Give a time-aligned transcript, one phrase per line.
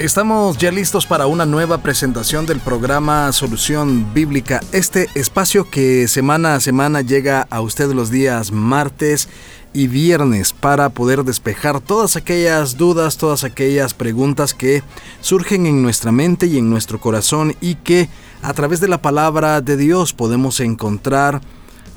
[0.00, 6.54] Estamos ya listos para una nueva presentación del programa Solución Bíblica, este espacio que semana
[6.54, 9.28] a semana llega a usted los días martes
[9.74, 14.82] y viernes para poder despejar todas aquellas dudas, todas aquellas preguntas que
[15.20, 18.08] surgen en nuestra mente y en nuestro corazón y que
[18.40, 21.42] a través de la palabra de Dios podemos encontrar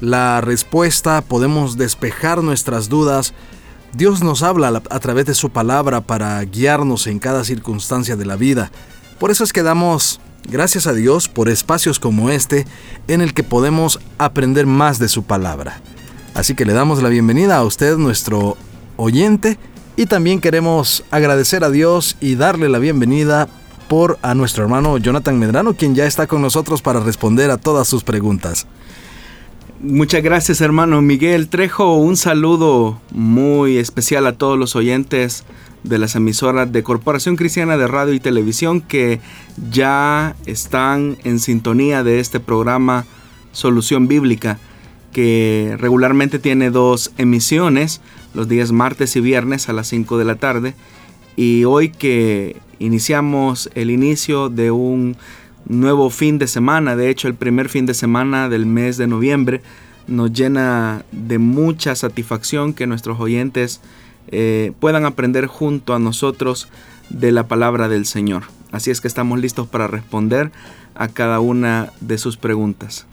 [0.02, 3.34] la respuesta, podemos despejar nuestras dudas,
[3.96, 8.36] Dios nos habla a través de su palabra para guiarnos en cada circunstancia de la
[8.36, 8.72] vida.
[9.20, 10.20] Por eso es que damos
[10.50, 12.66] gracias a Dios por espacios como este
[13.08, 15.80] en el que podemos aprender más de su palabra.
[16.34, 18.58] Así que le damos la bienvenida a usted, nuestro
[18.98, 19.60] oyente,
[19.96, 23.48] y también queremos agradecer a Dios y darle la bienvenida
[23.88, 27.88] por a nuestro hermano Jonathan Medrano, quien ya está con nosotros para responder a todas
[27.88, 28.66] sus preguntas.
[29.84, 31.98] Muchas gracias hermano Miguel Trejo.
[31.98, 35.44] Un saludo muy especial a todos los oyentes
[35.84, 39.20] de las emisoras de Corporación Cristiana de Radio y Televisión que
[39.70, 43.06] ya están en sintonía de este programa
[43.52, 44.58] Solución Bíblica
[45.12, 48.00] que regularmente tiene dos emisiones
[48.34, 50.76] los días martes y viernes a las 5 de la tarde
[51.36, 55.18] y hoy que iniciamos el inicio de un
[55.66, 56.96] nuevo fin de semana.
[56.96, 59.62] De hecho, el primer fin de semana del mes de noviembre
[60.08, 63.82] nos llena de mucha satisfacción que nuestros oyentes
[64.28, 66.68] eh, puedan aprender junto a nosotros
[67.10, 68.44] de la palabra del Señor.
[68.72, 70.52] Así es que estamos listos para responder
[70.96, 73.06] a cada una de sus preguntas.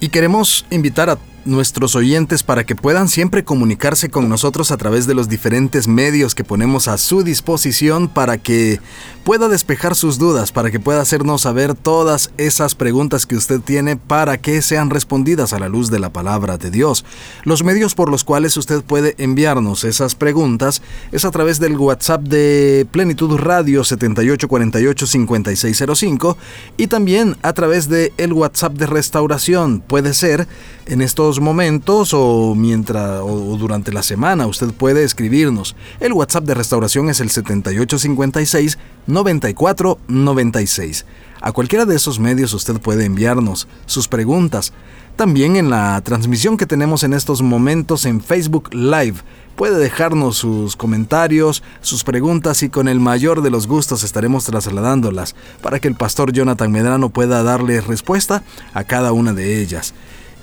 [0.00, 5.06] Y queremos invitar a nuestros oyentes para que puedan siempre comunicarse con nosotros a través
[5.06, 8.80] de los diferentes medios que ponemos a su disposición para que
[9.24, 13.96] pueda despejar sus dudas, para que pueda hacernos saber todas esas preguntas que usted tiene
[13.96, 17.04] para que sean respondidas a la luz de la palabra de Dios.
[17.44, 20.80] Los medios por los cuales usted puede enviarnos esas preguntas
[21.12, 26.36] es a través del WhatsApp de Plenitud Radio 78485605
[26.76, 29.80] y también a través de el WhatsApp de Restauración.
[29.80, 30.48] Puede ser
[30.86, 35.76] en estos momentos o mientras o durante la semana usted puede escribirnos.
[36.00, 41.06] El WhatsApp de restauración es el 7856 9496.
[41.40, 44.72] A cualquiera de esos medios usted puede enviarnos sus preguntas.
[45.16, 49.16] También en la transmisión que tenemos en estos momentos en Facebook Live
[49.56, 55.34] puede dejarnos sus comentarios, sus preguntas y con el mayor de los gustos estaremos trasladándolas
[55.60, 59.92] para que el pastor Jonathan Medrano pueda darle respuesta a cada una de ellas.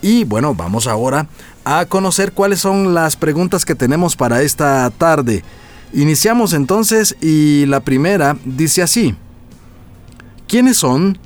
[0.02, 1.28] Y bueno, vamos ahora
[1.66, 5.44] a conocer cuáles son las preguntas que tenemos para esta tarde.
[5.94, 9.16] Iniciamos entonces y la primera dice así.
[10.48, 11.18] ¿Quiénes son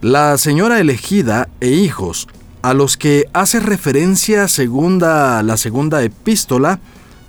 [0.00, 2.28] la señora elegida e hijos
[2.62, 6.80] a los que hace referencia segunda, la segunda epístola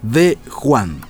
[0.01, 1.08] de Juan?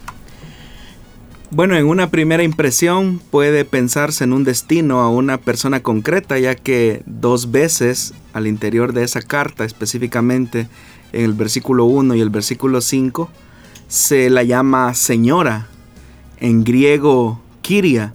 [1.52, 6.54] Bueno, en una primera impresión puede pensarse en un destino a una persona concreta, ya
[6.54, 10.68] que dos veces al interior de esa carta, específicamente
[11.12, 13.32] en el versículo 1 y el versículo 5,
[13.88, 15.68] se la llama señora,
[16.40, 18.14] en griego Kiria.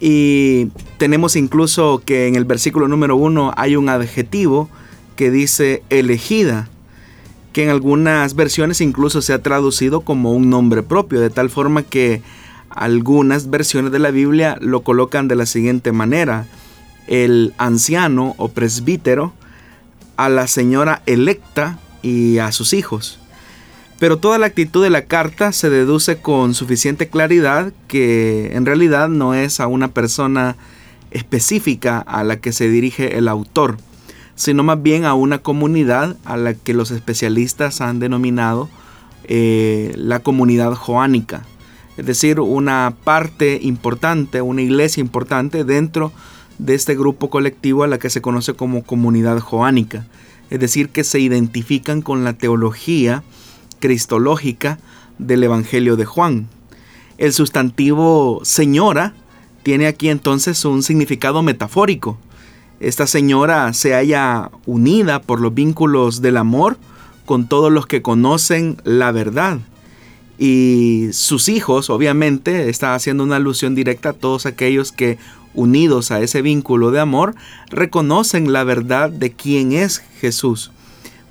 [0.00, 4.68] Y tenemos incluso que en el versículo número 1 hay un adjetivo
[5.14, 6.68] que dice elegida
[7.54, 11.84] que en algunas versiones incluso se ha traducido como un nombre propio, de tal forma
[11.84, 12.20] que
[12.68, 16.46] algunas versiones de la Biblia lo colocan de la siguiente manera.
[17.06, 19.32] El anciano o presbítero
[20.16, 23.20] a la señora electa y a sus hijos.
[24.00, 29.08] Pero toda la actitud de la carta se deduce con suficiente claridad que en realidad
[29.08, 30.56] no es a una persona
[31.12, 33.76] específica a la que se dirige el autor
[34.36, 38.68] sino más bien a una comunidad a la que los especialistas han denominado
[39.24, 41.44] eh, la comunidad joánica.
[41.96, 46.12] Es decir, una parte importante, una iglesia importante dentro
[46.58, 50.06] de este grupo colectivo a la que se conoce como comunidad joánica.
[50.50, 53.22] Es decir, que se identifican con la teología
[53.78, 54.78] cristológica
[55.18, 56.48] del Evangelio de Juan.
[57.16, 59.14] El sustantivo señora
[59.62, 62.18] tiene aquí entonces un significado metafórico
[62.80, 66.76] esta señora se haya unida por los vínculos del amor
[67.24, 69.58] con todos los que conocen la verdad.
[70.38, 75.18] Y sus hijos, obviamente, está haciendo una alusión directa a todos aquellos que,
[75.54, 77.34] unidos a ese vínculo de amor,
[77.70, 80.72] reconocen la verdad de quién es Jesús.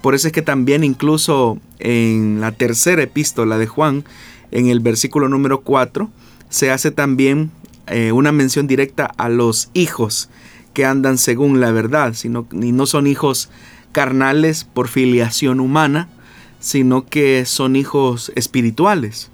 [0.02, 4.06] Por eso es que también incluso en la tercera epístola de Juan,
[4.52, 6.10] en el versículo número 4,
[6.50, 7.52] se hace también
[7.88, 10.30] eh, una mención directa a los hijos
[10.74, 13.50] que andan según la verdad, sino, y no son hijos
[13.92, 16.10] carnales por filiación humana,
[16.60, 19.30] sino que son hijos espirituales.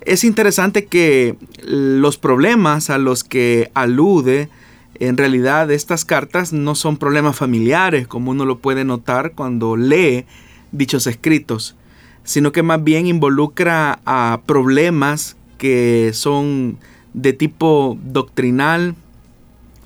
[0.00, 4.48] Es interesante que los problemas a los que alude
[4.94, 10.26] en realidad estas cartas no son problemas familiares, como uno lo puede notar cuando lee
[10.72, 11.76] dichos escritos,
[12.24, 16.78] sino que más bien involucra a problemas que son
[17.14, 18.94] de tipo doctrinal,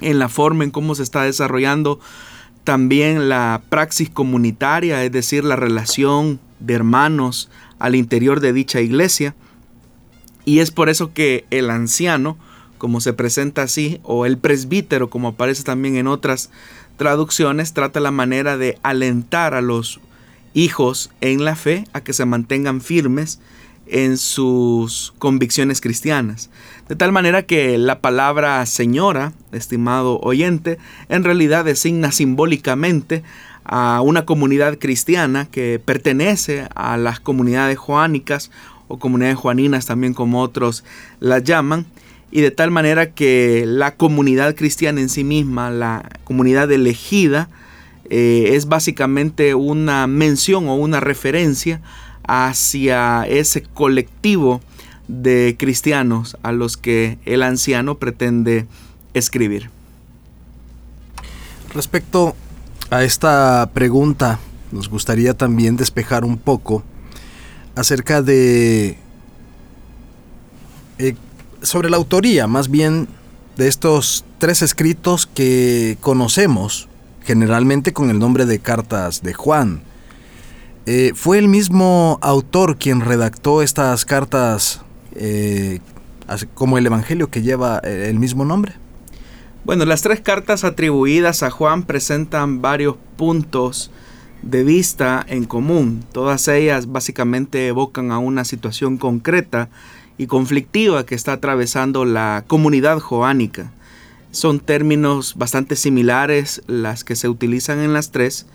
[0.00, 2.00] en la forma en cómo se está desarrollando
[2.64, 7.48] también la praxis comunitaria, es decir, la relación de hermanos
[7.78, 9.34] al interior de dicha iglesia.
[10.44, 12.36] Y es por eso que el anciano,
[12.78, 16.50] como se presenta así, o el presbítero, como aparece también en otras
[16.96, 20.00] traducciones, trata la manera de alentar a los
[20.52, 23.40] hijos en la fe a que se mantengan firmes
[23.86, 26.50] en sus convicciones cristianas.
[26.88, 30.78] De tal manera que la palabra señora, estimado oyente,
[31.08, 33.22] en realidad designa simbólicamente
[33.64, 38.50] a una comunidad cristiana que pertenece a las comunidades joánicas
[38.88, 40.84] o comunidades juaninas también como otros
[41.18, 41.86] las llaman,
[42.30, 47.48] y de tal manera que la comunidad cristiana en sí misma, la comunidad elegida,
[48.10, 51.80] eh, es básicamente una mención o una referencia
[52.26, 54.60] hacia ese colectivo
[55.08, 58.66] de cristianos a los que el anciano pretende
[59.14, 59.70] escribir.
[61.74, 62.34] Respecto
[62.90, 64.38] a esta pregunta,
[64.72, 66.82] nos gustaría también despejar un poco
[67.74, 68.98] acerca de...
[70.98, 71.14] Eh,
[71.62, 73.08] sobre la autoría, más bien,
[73.56, 76.88] de estos tres escritos que conocemos
[77.24, 79.82] generalmente con el nombre de cartas de Juan.
[80.88, 84.82] Eh, ¿Fue el mismo autor quien redactó estas cartas
[85.16, 85.80] eh,
[86.54, 88.74] como el Evangelio que lleva eh, el mismo nombre?
[89.64, 93.90] Bueno, las tres cartas atribuidas a Juan presentan varios puntos
[94.42, 96.04] de vista en común.
[96.12, 99.68] Todas ellas básicamente evocan a una situación concreta
[100.18, 103.72] y conflictiva que está atravesando la comunidad joánica.
[104.30, 108.46] Son términos bastante similares las que se utilizan en las tres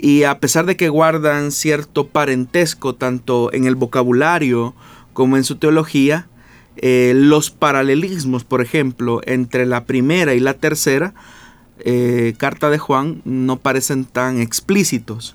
[0.00, 4.74] y a pesar de que guardan cierto parentesco tanto en el vocabulario
[5.12, 6.28] como en su teología,
[6.76, 11.14] eh, los paralelismos, por ejemplo, entre la primera y la tercera
[11.80, 15.34] eh, carta de Juan no parecen tan explícitos.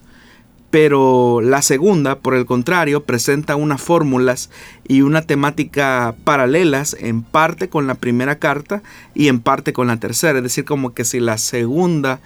[0.70, 4.50] Pero la segunda, por el contrario, presenta unas fórmulas
[4.88, 8.82] y una temática paralelas en parte con la primera carta
[9.14, 10.40] y en parte con la tercera.
[10.40, 12.22] Es decir, como que si la segunda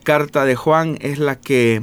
[0.00, 1.82] carta de Juan es la que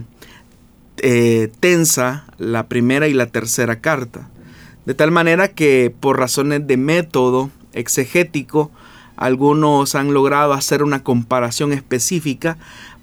[0.97, 4.29] eh, tensa la primera y la tercera carta.
[4.85, 8.71] De tal manera que por razones de método exegético,
[9.15, 12.57] algunos han logrado hacer una comparación específica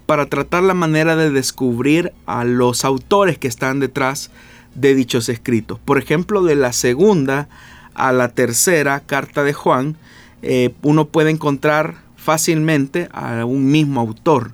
[0.05, 4.31] para tratar la manera de descubrir a los autores que están detrás
[4.75, 5.79] de dichos escritos.
[5.79, 7.47] Por ejemplo, de la segunda
[7.93, 9.95] a la tercera carta de Juan,
[10.41, 14.51] eh, uno puede encontrar fácilmente a un mismo autor.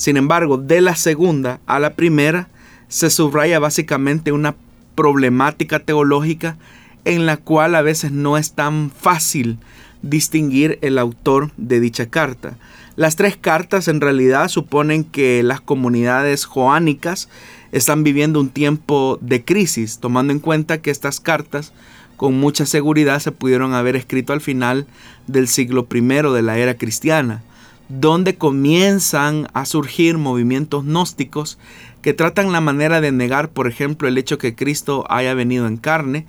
[0.00, 2.48] Sin embargo, de la segunda a la primera
[2.88, 4.54] se subraya básicamente una
[4.94, 6.56] problemática teológica
[7.04, 9.58] en la cual a veces no es tan fácil
[10.00, 12.56] distinguir el autor de dicha carta.
[12.96, 17.28] Las tres cartas en realidad suponen que las comunidades joánicas
[17.70, 21.74] están viviendo un tiempo de crisis, tomando en cuenta que estas cartas
[22.16, 24.86] con mucha seguridad se pudieron haber escrito al final
[25.26, 27.42] del siglo I de la era cristiana,
[27.90, 31.58] donde comienzan a surgir movimientos gnósticos
[32.02, 35.76] que tratan la manera de negar, por ejemplo, el hecho que Cristo haya venido en
[35.76, 36.26] carne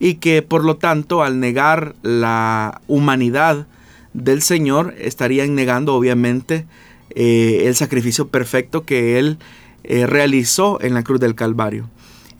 [0.00, 3.66] y que por lo tanto al negar la humanidad
[4.12, 6.66] del Señor estarían negando obviamente
[7.10, 9.38] eh, el sacrificio perfecto que Él
[9.84, 11.88] eh, realizó en la cruz del Calvario.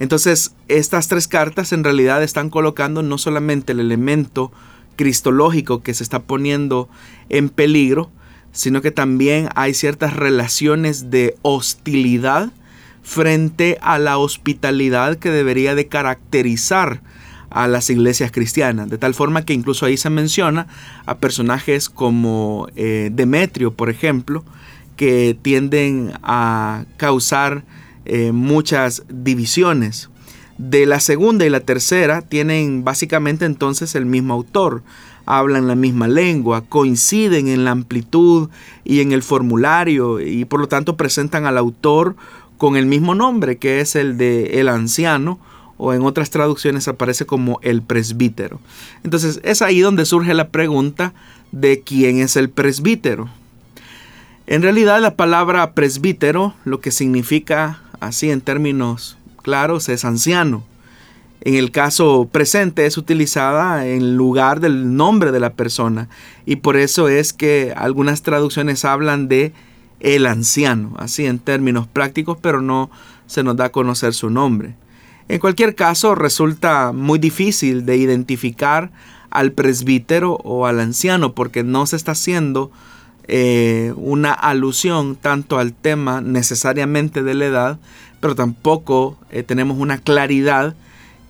[0.00, 4.50] Entonces estas tres cartas en realidad están colocando no solamente el elemento
[4.96, 6.88] cristológico que se está poniendo
[7.28, 8.10] en peligro,
[8.54, 12.50] sino que también hay ciertas relaciones de hostilidad
[13.02, 17.02] frente a la hospitalidad que debería de caracterizar
[17.50, 20.66] a las iglesias cristianas, de tal forma que incluso ahí se menciona
[21.04, 24.44] a personajes como eh, Demetrio, por ejemplo,
[24.96, 27.64] que tienden a causar
[28.06, 30.10] eh, muchas divisiones.
[30.58, 34.84] De la segunda y la tercera tienen básicamente entonces el mismo autor,
[35.26, 38.48] hablan la misma lengua, coinciden en la amplitud
[38.84, 42.16] y en el formulario y por lo tanto presentan al autor
[42.58, 45.38] con el mismo nombre que es el de el anciano
[45.76, 48.60] o en otras traducciones aparece como el presbítero.
[49.02, 51.12] Entonces es ahí donde surge la pregunta
[51.52, 53.28] de quién es el presbítero.
[54.46, 60.64] En realidad la palabra presbítero lo que significa así en términos claros es anciano.
[61.40, 66.08] En el caso presente es utilizada en lugar del nombre de la persona
[66.46, 69.52] y por eso es que algunas traducciones hablan de
[70.00, 72.90] el anciano, así en términos prácticos, pero no
[73.26, 74.74] se nos da a conocer su nombre.
[75.28, 78.90] En cualquier caso, resulta muy difícil de identificar
[79.30, 82.70] al presbítero o al anciano porque no se está haciendo
[83.26, 87.78] eh, una alusión tanto al tema necesariamente de la edad,
[88.20, 90.74] pero tampoco eh, tenemos una claridad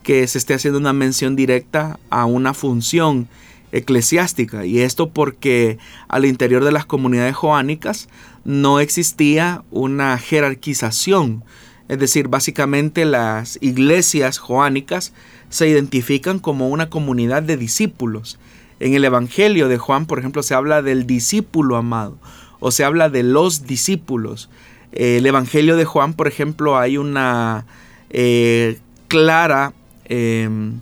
[0.05, 3.27] que se esté haciendo una mención directa a una función
[3.73, 4.65] eclesiástica.
[4.65, 8.09] Y esto porque al interior de las comunidades joánicas
[8.45, 11.43] no existía una jerarquización
[11.89, 15.13] es decir, básicamente las iglesias joánicas
[15.51, 18.39] se identifican como una comunidad de discípulos.
[18.81, 22.19] En el Evangelio de Juan, por ejemplo, se habla del discípulo amado
[22.59, 24.49] o se habla de los discípulos.
[24.93, 27.67] El Evangelio de Juan, por ejemplo, hay una
[28.11, 29.75] eh, clara
[30.07, 30.81] em,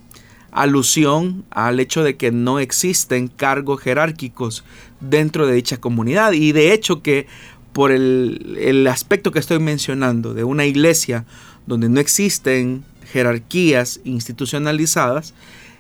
[0.51, 4.65] alusión al hecho de que no existen cargos jerárquicos
[5.01, 6.33] dentro de dicha comunidad.
[6.33, 7.27] Y de hecho que
[7.73, 11.25] por el, aspecto que estoy mencionando de una iglesia
[11.67, 15.35] donde no existen jerarquías institucionalizadas,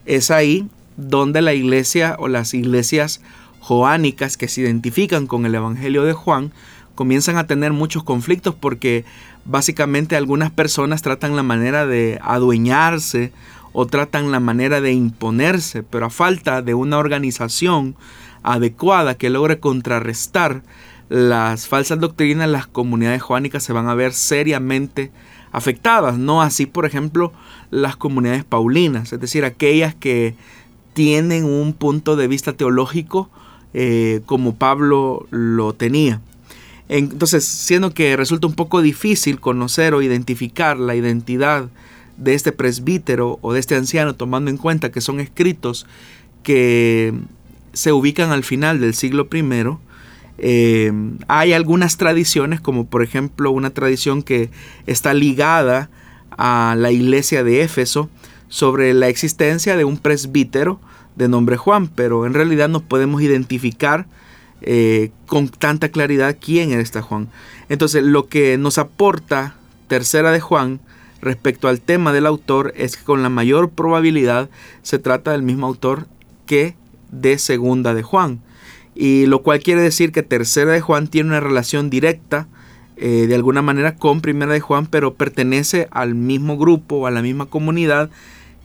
[0.07, 3.21] es ahí donde la iglesia o las iglesias
[3.61, 6.53] joánicas que se identifican con el Evangelio de Juan
[6.95, 9.05] comienzan a tener muchos conflictos porque
[9.45, 13.33] básicamente algunas personas tratan la manera de adueñarse
[13.73, 17.97] o tratan la manera de imponerse, pero a falta de una organización
[18.43, 20.63] adecuada que logre contrarrestar
[21.09, 25.11] las falsas doctrinas, las comunidades joánicas se van a ver seriamente
[25.53, 26.19] afectadas.
[26.19, 27.33] No así, por ejemplo,
[27.71, 30.35] las comunidades paulinas, es decir, aquellas que
[30.95, 33.31] tienen un punto de vista teológico
[33.75, 36.21] eh, como Pablo lo tenía.
[36.95, 41.71] Entonces, siendo que resulta un poco difícil conocer o identificar la identidad
[42.19, 45.87] de este presbítero o de este anciano, tomando en cuenta que son escritos
[46.43, 47.15] que
[47.73, 49.43] se ubican al final del siglo I,
[50.37, 50.93] eh,
[51.29, 54.51] hay algunas tradiciones, como por ejemplo una tradición que
[54.87, 55.89] está ligada
[56.37, 58.11] a la iglesia de Éfeso,
[58.49, 60.79] sobre la existencia de un presbítero
[61.17, 64.05] de nombre Juan, pero en realidad no podemos identificar
[64.63, 67.29] eh, con tanta claridad quién era este Juan.
[67.69, 69.57] Entonces lo que nos aporta
[69.89, 70.81] tercera de Juan
[71.21, 74.51] respecto al tema del autor es que con la mayor probabilidad
[74.83, 76.07] se trata del mismo autor
[76.47, 76.75] que
[77.11, 78.41] de segunda de Juan
[78.95, 82.47] y lo cual quiere decir que Tercera de Juan tiene una relación directa
[82.97, 87.23] eh, de alguna manera con Primera de Juan, pero pertenece al mismo grupo a la
[87.23, 88.11] misma comunidad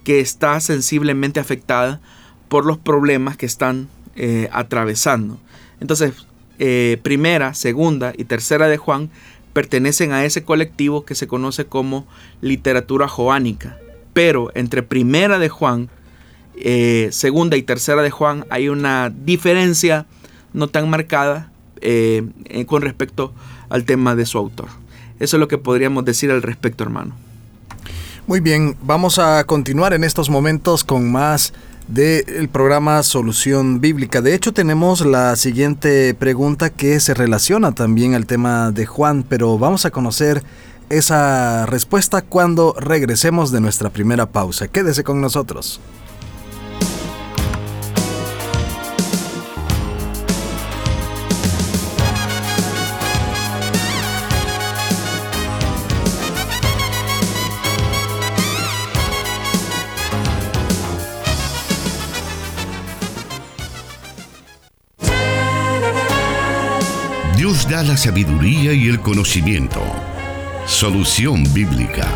[0.03, 2.01] que está sensiblemente afectada
[2.49, 5.39] por los problemas que están eh, atravesando.
[5.79, 6.13] Entonces,
[6.59, 9.09] eh, Primera, Segunda y Tercera de Juan
[9.53, 12.07] pertenecen a ese colectivo que se conoce como
[12.41, 13.77] literatura joánica.
[14.13, 15.89] Pero entre Primera de Juan,
[17.11, 20.07] Segunda y Tercera de Juan hay una diferencia
[20.53, 23.33] no tan marcada eh, eh, con respecto
[23.69, 24.67] al tema de su autor.
[25.19, 27.15] Eso es lo que podríamos decir al respecto, hermano.
[28.25, 31.53] Muy bien, vamos a continuar en estos momentos con más
[31.87, 34.21] del programa Solución Bíblica.
[34.21, 39.57] De hecho, tenemos la siguiente pregunta que se relaciona también al tema de Juan, pero
[39.57, 40.43] vamos a conocer
[40.89, 44.67] esa respuesta cuando regresemos de nuestra primera pausa.
[44.67, 45.79] Quédese con nosotros.
[67.83, 69.81] La sabiduría y el conocimiento.
[70.65, 72.07] Solución bíblica.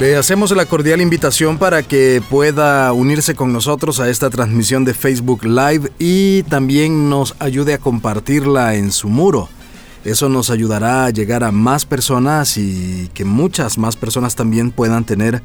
[0.00, 4.94] Le hacemos la cordial invitación para que pueda unirse con nosotros a esta transmisión de
[4.94, 9.48] Facebook Live y también nos ayude a compartirla en su muro.
[10.04, 15.04] Eso nos ayudará a llegar a más personas y que muchas más personas también puedan
[15.04, 15.42] tener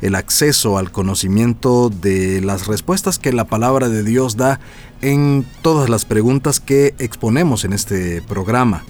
[0.00, 4.58] el acceso al conocimiento de las respuestas que la palabra de Dios da
[5.00, 8.82] en todas las preguntas que exponemos en este programa.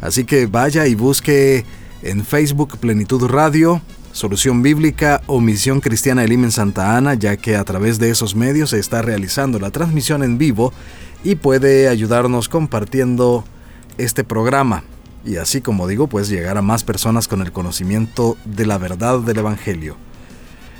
[0.00, 1.66] Así que vaya y busque
[2.02, 7.56] en Facebook Plenitud Radio, Solución Bíblica o Misión Cristiana Elim en Santa Ana, ya que
[7.56, 10.72] a través de esos medios se está realizando la transmisión en vivo
[11.24, 13.44] y puede ayudarnos compartiendo
[13.98, 14.84] este programa
[15.24, 19.20] y así como digo, pues llegar a más personas con el conocimiento de la verdad
[19.20, 19.96] del Evangelio.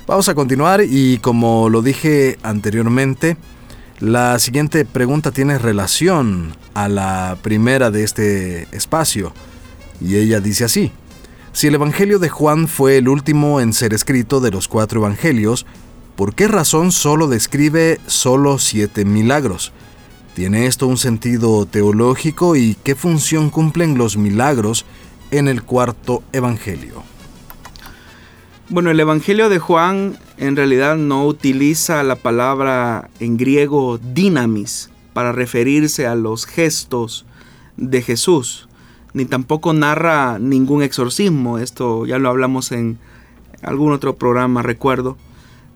[0.05, 3.37] Vamos a continuar y como lo dije anteriormente,
[4.01, 9.31] La siguiente pregunta tiene relación a la primera de este espacio,
[10.01, 10.91] y ella dice así.
[11.53, 15.65] Si el Evangelio de Juan fue el último en ser escrito de los cuatro Evangelios,
[16.17, 19.71] ¿por qué razón solo describe solo siete milagros?
[20.35, 24.85] ¿Tiene esto un sentido teológico y qué función cumplen los milagros
[25.31, 27.03] en el cuarto Evangelio?
[28.67, 35.31] Bueno, el Evangelio de Juan en realidad no utiliza la palabra en griego dinamis para
[35.31, 37.25] referirse a los gestos
[37.77, 38.67] de Jesús,
[39.13, 42.99] ni tampoco narra ningún exorcismo, esto ya lo hablamos en
[43.61, 45.15] algún otro programa, recuerdo,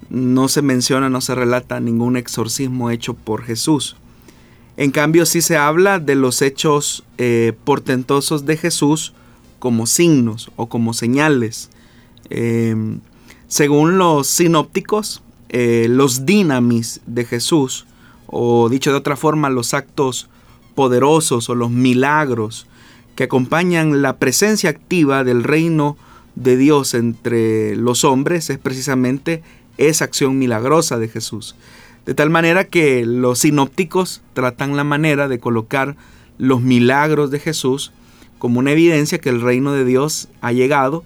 [0.09, 3.95] no se menciona, no se relata ningún exorcismo hecho por Jesús.
[4.79, 9.13] En cambio sí se habla de los hechos eh, portentosos de Jesús
[9.59, 11.69] como signos o como señales
[12.29, 12.99] Em,
[13.47, 17.85] según los sinópticos, eh, los dinamis de Jesús,
[18.27, 20.29] o dicho de otra forma, los actos
[20.75, 22.67] poderosos o los milagros
[23.15, 25.97] que acompañan la presencia activa del reino
[26.35, 29.41] de Dios entre los hombres, es precisamente
[29.77, 31.55] esa acción milagrosa de Jesús.
[32.05, 35.95] De tal manera que los sinópticos tratan la manera de colocar
[36.37, 37.91] los milagros de Jesús
[38.37, 41.03] como una evidencia que el reino de Dios ha llegado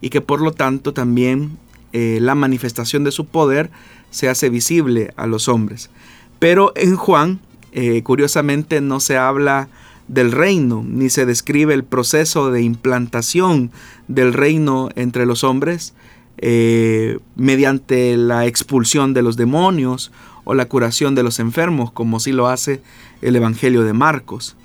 [0.00, 1.56] y que por lo tanto también
[1.92, 3.70] eh, la manifestación de su poder
[4.10, 5.90] se hace visible a los hombres.
[6.38, 7.40] Pero en Juan,
[7.72, 9.68] eh, curiosamente, no se habla
[10.08, 13.70] del reino, ni se describe el proceso de implantación
[14.06, 15.94] del reino entre los hombres
[16.38, 20.12] eh, mediante la expulsión de los demonios
[20.44, 22.82] o la curación de los enfermos, como sí lo hace
[23.22, 24.56] el Evangelio de Marcos.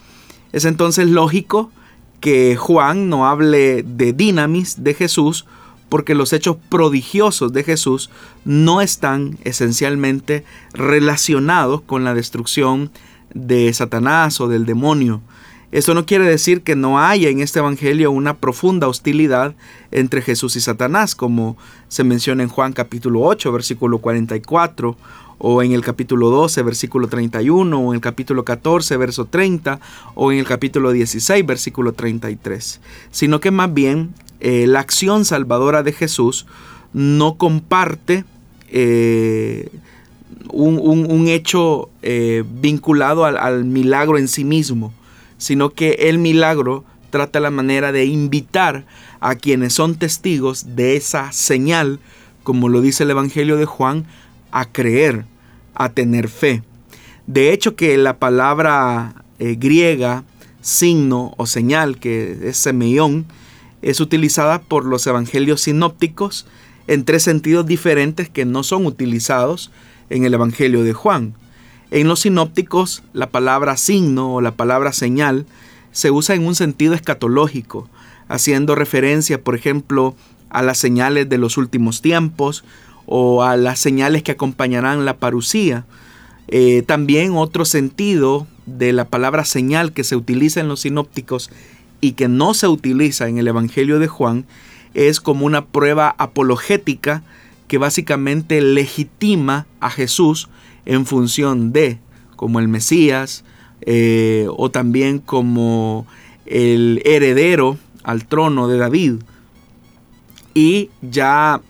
[0.52, 1.72] Es entonces lógico
[2.20, 5.46] que Juan no hable de dinamis de Jesús
[5.90, 8.10] porque los hechos prodigiosos de Jesús
[8.46, 12.92] no están esencialmente relacionados con la destrucción
[13.34, 15.22] de Satanás o del demonio.
[15.72, 19.54] Eso no quiere decir que no haya en este Evangelio una profunda hostilidad
[19.92, 21.58] entre Jesús y Satanás, como
[21.90, 24.98] se menciona en Juan capítulo 8, versículo 44,
[25.40, 29.80] o en el capítulo 12, versículo 31, o en el capítulo 14, verso 30,
[30.14, 35.82] o en el capítulo 16, versículo 33, sino que más bien eh, la acción salvadora
[35.82, 36.46] de Jesús
[36.94, 38.26] no comparte
[38.70, 39.70] eh,
[40.52, 44.94] un, hecho eh, vinculado al, al milagro en sí mismo,
[45.38, 48.86] sino que el milagro trata la manera de invitar
[49.20, 52.00] a quienes son testigos de esa señal,
[52.44, 54.06] como lo dice el Evangelio de Juan,
[54.52, 55.26] a creer,
[55.80, 56.62] a tener fe.
[57.26, 60.24] De hecho que la palabra eh, griega
[60.62, 63.26] signo o señal, que es semeión,
[63.82, 66.46] es utilizada por los evangelios sinópticos
[66.88, 69.72] en tres sentidos diferentes que no son utilizados
[70.10, 71.34] en el Evangelio de Juan.
[71.92, 75.46] En los sinópticos, la palabra signo o la palabra señal
[75.92, 77.88] se usa en un sentido escatológico,
[78.28, 80.16] haciendo referencia, por ejemplo,
[80.50, 82.64] a las señales de los últimos tiempos
[83.12, 85.84] o a las señales que acompañarán la parucía.
[86.48, 91.50] Eh, también otro sentido de la palabra señal que se utiliza en los sinópticos
[92.02, 94.46] y que no se utiliza en el Evangelio de Juan
[94.94, 97.24] es como una prueba apologética
[97.68, 100.48] que básicamente legitima a Jesús
[100.86, 101.98] en función de,
[102.36, 103.44] como el Mesías,
[103.82, 106.06] eh, o también como
[106.46, 109.14] el heredero al trono de David.
[110.54, 111.62] Y ya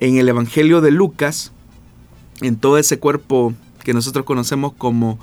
[0.00, 1.52] en el Evangelio de Lucas,
[2.40, 5.18] en todo ese cuerpo que nosotros conocemos como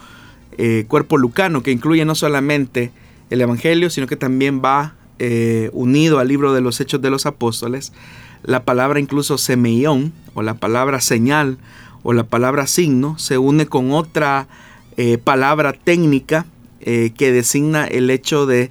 [0.58, 2.92] eh, cuerpo lucano, que incluye no solamente
[3.30, 7.26] el Evangelio, sino que también va eh, unido al libro de los Hechos de los
[7.26, 7.94] Apóstoles,
[8.44, 11.58] la palabra incluso semeión, o la palabra señal,
[12.04, 14.48] o la palabra signo, se une con otra
[14.98, 16.46] eh, palabra técnica
[16.86, 18.70] que designa el hecho de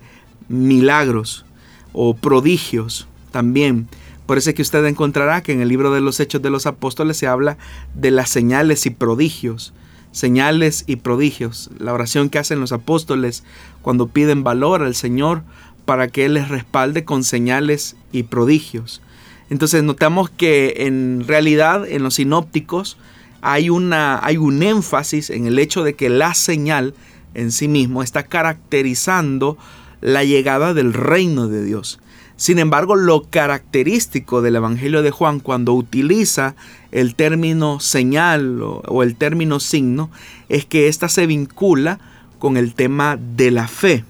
[0.51, 1.47] milagros
[1.95, 3.89] o prodigios también.
[4.27, 6.67] Por eso es que usted encontrará que en el libro de los Hechos de los
[6.67, 7.59] Apóstoles se habla
[7.95, 9.73] de las señales y prodigios.
[10.13, 11.71] Señales y prodigios.
[11.79, 13.45] La oración que hacen los apóstoles
[13.81, 15.43] cuando piden valor al Señor
[15.85, 19.03] para que Él les respalde con señales y prodigios.
[19.51, 22.97] Entonces notamos que en realidad en los sinópticos
[23.43, 26.95] hay, una, hay un énfasis en el hecho de que la señal
[27.35, 29.59] en sí mismo está caracterizando
[30.01, 32.01] la llegada del reino de Dios.
[32.43, 36.57] Sin embargo, lo característico del Evangelio de Juan cuando utiliza
[36.91, 40.11] el término señal o, el término signo
[40.49, 42.01] es que ésta se vincula
[42.41, 44.05] con el tema de la fe.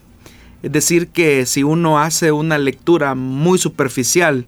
[0.62, 4.46] Es decir, que si uno hace una lectura muy superficial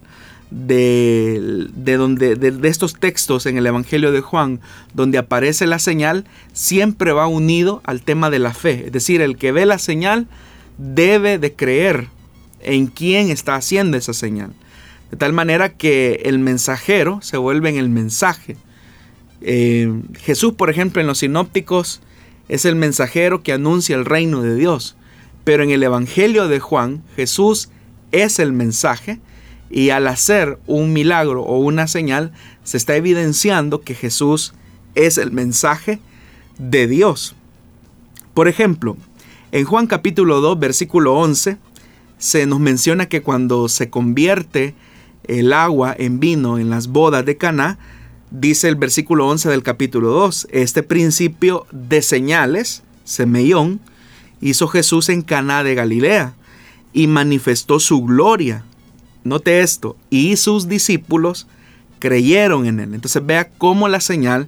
[0.49, 4.61] de, donde, de, estos textos en el Evangelio de Juan,
[4.95, 8.85] donde aparece la señal, siempre va unido al tema de la fe.
[8.87, 10.25] Es decir, el que ve la señal
[10.79, 12.14] debe de creer
[12.65, 14.51] en quién está haciendo esa señal.
[15.11, 18.57] De tal manera que el mensajero se vuelve en el mensaje.
[19.41, 22.01] Eh, Jesús, por ejemplo, en los sinópticos
[22.49, 24.95] es el mensajero que anuncia el reino de Dios.
[25.43, 27.69] Pero en el Evangelio de Juan, Jesús
[28.11, 29.19] es el mensaje
[29.69, 32.31] y al hacer un milagro o una señal,
[32.63, 34.53] se está evidenciando que Jesús
[34.95, 35.99] es el mensaje
[36.57, 37.35] de Dios.
[38.33, 38.97] Por ejemplo,
[39.51, 41.57] en Juan capítulo 2, versículo 11,
[42.17, 44.75] se nos menciona que cuando se convierte
[45.27, 47.77] el agua en vino en las bodas de Caná,
[48.31, 53.79] dice el versículo 11 del capítulo 2, este principio de señales, semellón,
[54.41, 56.35] hizo Jesús en Caná de Galilea
[56.93, 58.63] y manifestó su gloria.
[59.23, 61.47] Note esto, y sus discípulos
[61.99, 62.93] creyeron en él.
[62.93, 64.47] Entonces vea cómo la señal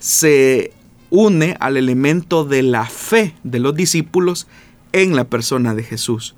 [0.00, 0.72] se
[1.10, 4.46] une al elemento de la fe de los discípulos
[4.92, 6.34] en la persona de Jesús.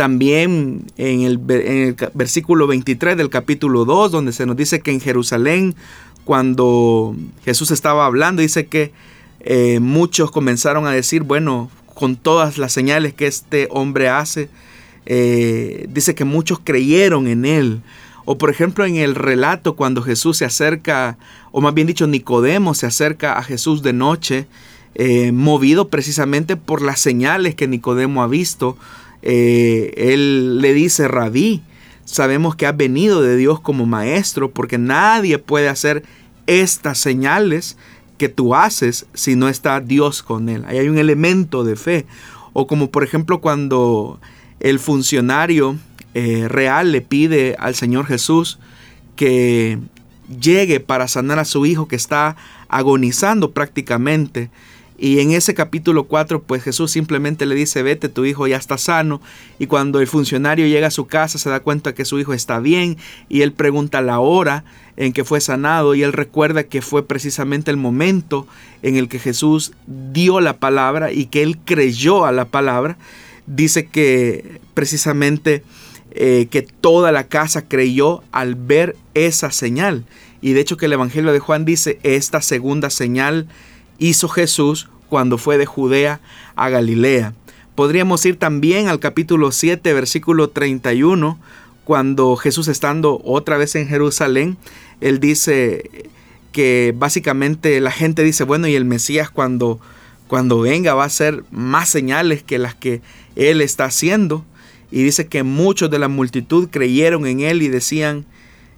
[0.00, 1.36] También en el,
[2.14, 5.74] versículo 23 del capítulo 2, donde se nos dice que en Jerusalén,
[6.24, 8.92] cuando Jesús estaba hablando, dice que
[9.40, 14.48] eh, muchos comenzaron a decir, bueno, con todas las señales que este hombre hace,
[15.04, 17.82] eh, dice que muchos creyeron en él.
[18.24, 21.18] O por ejemplo en el relato cuando Jesús se acerca,
[21.52, 24.46] o más bien dicho Nicodemo se acerca a Jesús de noche,
[24.94, 28.78] eh, movido precisamente por las señales que Nicodemo ha visto,
[29.22, 31.62] eh, él le dice, rabí,
[32.04, 36.04] sabemos que has venido de Dios como maestro, porque nadie puede hacer
[36.46, 37.76] estas señales
[38.18, 40.64] que tú haces si no está Dios con él.
[40.66, 42.06] Ahí hay un elemento de fe.
[42.52, 44.20] O como por ejemplo cuando
[44.58, 45.78] el funcionario
[46.12, 48.58] eh, real le pide al Señor Jesús
[49.16, 49.78] que
[50.28, 52.36] llegue para sanar a su hijo que está
[52.68, 54.50] agonizando prácticamente.
[55.02, 58.76] Y en ese capítulo 4, pues Jesús simplemente le dice, vete, tu hijo ya está
[58.76, 59.22] sano.
[59.58, 62.60] Y cuando el funcionario llega a su casa, se da cuenta que su hijo está
[62.60, 62.98] bien.
[63.30, 64.62] Y él pregunta la hora
[64.98, 65.94] en que fue sanado.
[65.94, 68.46] Y él recuerda que fue precisamente el momento
[68.82, 72.98] en el que Jesús dio la palabra y que él creyó a la palabra.
[73.46, 75.64] Dice que precisamente
[76.10, 80.04] eh, que toda la casa creyó al ver esa señal.
[80.42, 83.48] Y de hecho que el Evangelio de Juan dice, esta segunda señal
[84.00, 86.20] hizo Jesús cuando fue de Judea
[86.56, 87.34] a Galilea.
[87.76, 91.38] Podríamos ir también al capítulo 7, versículo 31,
[91.84, 94.56] cuando Jesús estando otra vez en Jerusalén,
[95.00, 96.10] él dice
[96.52, 99.80] que básicamente la gente dice, bueno, y el Mesías cuando,
[100.26, 103.02] cuando venga va a hacer más señales que las que
[103.36, 104.44] él está haciendo.
[104.90, 108.26] Y dice que muchos de la multitud creyeron en él y decían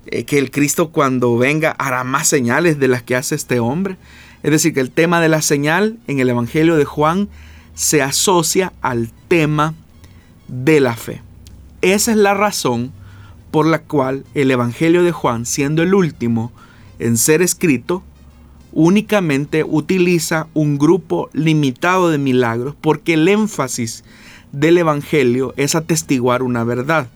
[0.07, 3.97] eh, que el Cristo cuando venga hará más señales de las que hace este hombre.
[4.43, 7.29] Es decir, que el tema de la señal en el Evangelio de Juan
[7.75, 9.75] se asocia al tema
[10.49, 11.23] de la fe.
[11.81, 12.93] Esa es la razón
[13.51, 16.53] por la cual el Evangelio de Juan, siendo el último
[16.99, 18.03] en ser escrito,
[18.73, 24.05] únicamente utiliza un grupo limitado de milagros porque el énfasis
[24.53, 27.09] del Evangelio es atestiguar una verdad.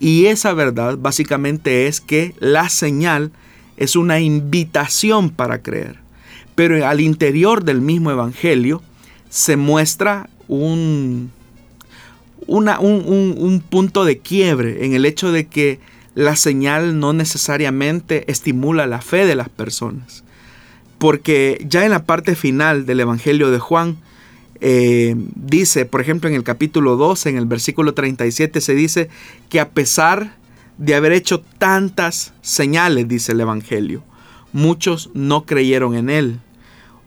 [0.00, 3.32] Y esa verdad básicamente es que la señal
[3.76, 6.03] es una invitación para creer.
[6.54, 8.82] Pero al interior del mismo Evangelio
[9.28, 11.32] se muestra un,
[12.46, 15.80] un, punto de quiebre en el hecho de que
[16.14, 20.22] la señal no necesariamente estimula la fe de las personas.
[20.98, 23.96] Porque ya en la parte final del Evangelio de Juan,
[24.60, 29.08] eh, dice, por ejemplo, en el capítulo 12, en el versículo 37, se dice
[29.48, 30.36] que a pesar
[30.78, 34.02] de haber hecho tantas señales, dice el Evangelio,
[34.54, 36.40] muchos no creyeron en él.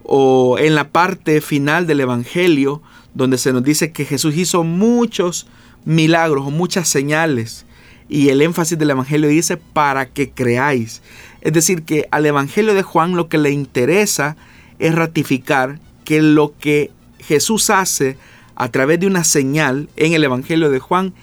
[0.03, 2.83] O en la parte final del Evangelio,
[3.15, 5.47] donde se nos dice que Jesús hizo muchos
[5.85, 7.65] milagros o muchas señales.
[8.09, 11.01] Y el énfasis del Evangelio dice para que creáis.
[11.41, 14.37] Es decir, que al Evangelio de Juan lo que le interesa
[14.77, 18.17] es ratificar que lo que Jesús hace
[18.55, 21.13] a través de una señal en el Evangelio de Juan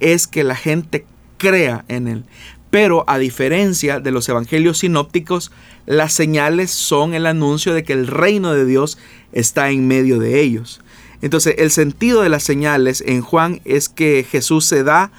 [0.00, 1.06] es que la gente
[1.38, 2.24] crea en él.
[2.70, 5.50] Pero a diferencia de los evangelios sinópticos,
[5.86, 8.98] las señales son el anuncio de que el reino de Dios
[9.32, 10.80] está en medio de ellos.
[11.22, 15.10] Entonces el sentido de las señales en Juan es que Jesús se da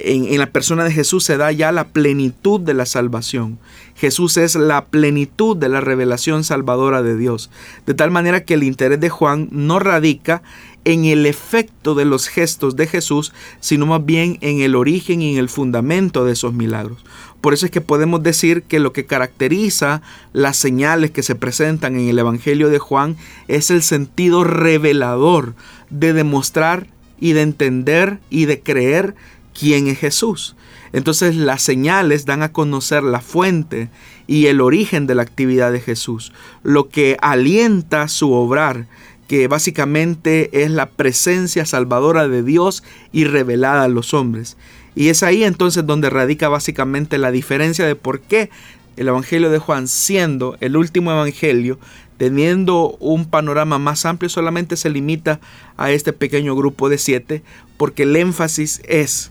[0.00, 3.58] en, la persona de Jesús se da ya la plenitud de la salvación.
[3.96, 7.50] Jesús es la plenitud de la revelación salvadora de Dios.
[7.86, 10.42] De tal manera que el interés de Juan no radica
[10.84, 15.32] en el efecto de los gestos de Jesús, sino más bien en el origen y
[15.32, 17.04] en el fundamento de esos milagros.
[17.40, 21.96] Por eso es que podemos decir que lo que caracteriza las señales que se presentan
[21.96, 23.16] en el Evangelio de Juan
[23.48, 25.54] es el sentido revelador
[25.88, 26.86] de demostrar
[27.18, 29.14] y de entender y de creer
[29.58, 30.54] quién es Jesús.
[30.92, 33.90] Entonces las señales dan a conocer la fuente
[34.26, 38.86] y el origen de la actividad de Jesús, lo que alienta su obrar,
[39.30, 44.56] que básicamente es la presencia salvadora de Dios y revelada a los hombres.
[44.96, 48.50] Y es ahí entonces donde radica básicamente la diferencia de por qué
[48.96, 51.78] el Evangelio de Juan, siendo el último Evangelio,
[52.16, 55.38] teniendo un panorama más amplio, solamente se limita
[55.76, 57.44] a este pequeño grupo de siete,
[57.76, 59.30] porque el énfasis es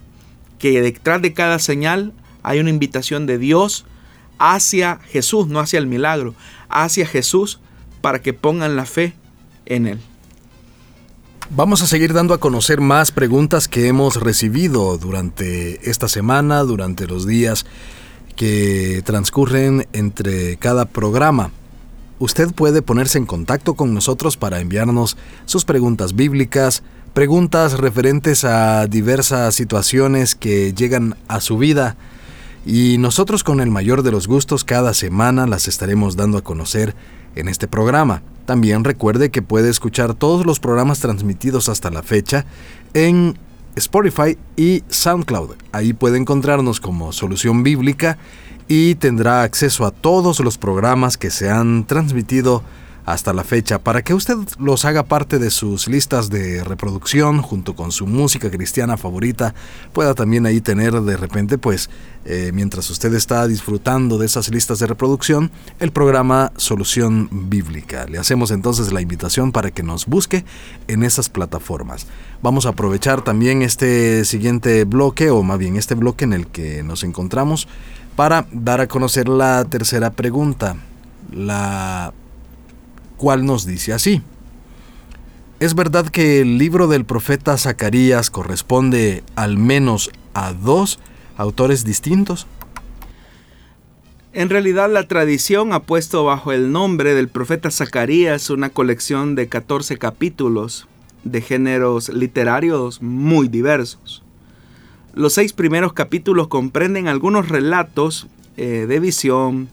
[0.59, 3.85] que detrás de cada señal hay una invitación de Dios
[4.37, 6.35] hacia Jesús, no hacia el milagro,
[6.69, 7.59] hacia Jesús
[7.99, 9.13] para que pongan la fe
[9.69, 9.99] en Él.
[11.51, 17.07] Vamos a seguir dando a conocer más preguntas que hemos recibido durante esta semana, durante
[17.07, 17.65] los días
[18.35, 21.51] que transcurren entre cada programa.
[22.19, 28.85] Usted puede ponerse en contacto con nosotros para enviarnos sus preguntas bíblicas, preguntas referentes a
[28.85, 31.97] diversas situaciones que llegan a su vida
[32.65, 36.93] y nosotros con el mayor de los gustos cada semana las estaremos dando a conocer
[37.35, 38.21] en este programa.
[38.45, 42.45] También recuerde que puede escuchar todos los programas transmitidos hasta la fecha
[42.93, 43.37] en
[43.75, 45.51] Spotify y SoundCloud.
[45.71, 48.17] Ahí puede encontrarnos como Solución Bíblica
[48.67, 52.63] y tendrá acceso a todos los programas que se han transmitido
[53.13, 53.79] hasta la fecha.
[53.79, 58.51] Para que usted los haga parte de sus listas de reproducción junto con su música
[58.51, 59.55] cristiana favorita
[59.93, 61.89] pueda también ahí tener de repente pues
[62.25, 68.05] eh, mientras usted está disfrutando de esas listas de reproducción el programa Solución Bíblica.
[68.05, 70.45] Le hacemos entonces la invitación para que nos busque
[70.87, 72.05] en esas plataformas.
[72.43, 76.83] Vamos a aprovechar también este siguiente bloque o más bien este bloque en el que
[76.83, 77.67] nos encontramos
[78.15, 80.75] para dar a conocer la tercera pregunta
[81.31, 82.13] la
[83.19, 84.23] cual nos dice así.
[85.59, 90.99] ¿Es verdad que el libro del profeta Zacarías corresponde al menos a dos
[91.37, 92.47] autores distintos?
[94.31, 99.49] En realidad la tradición ha puesto bajo el nombre del profeta Zacarías una colección de
[99.49, 100.87] 14 capítulos
[101.23, 104.23] de géneros literarios muy diversos.
[105.13, 109.67] Los seis primeros capítulos comprenden algunos relatos eh, de visión,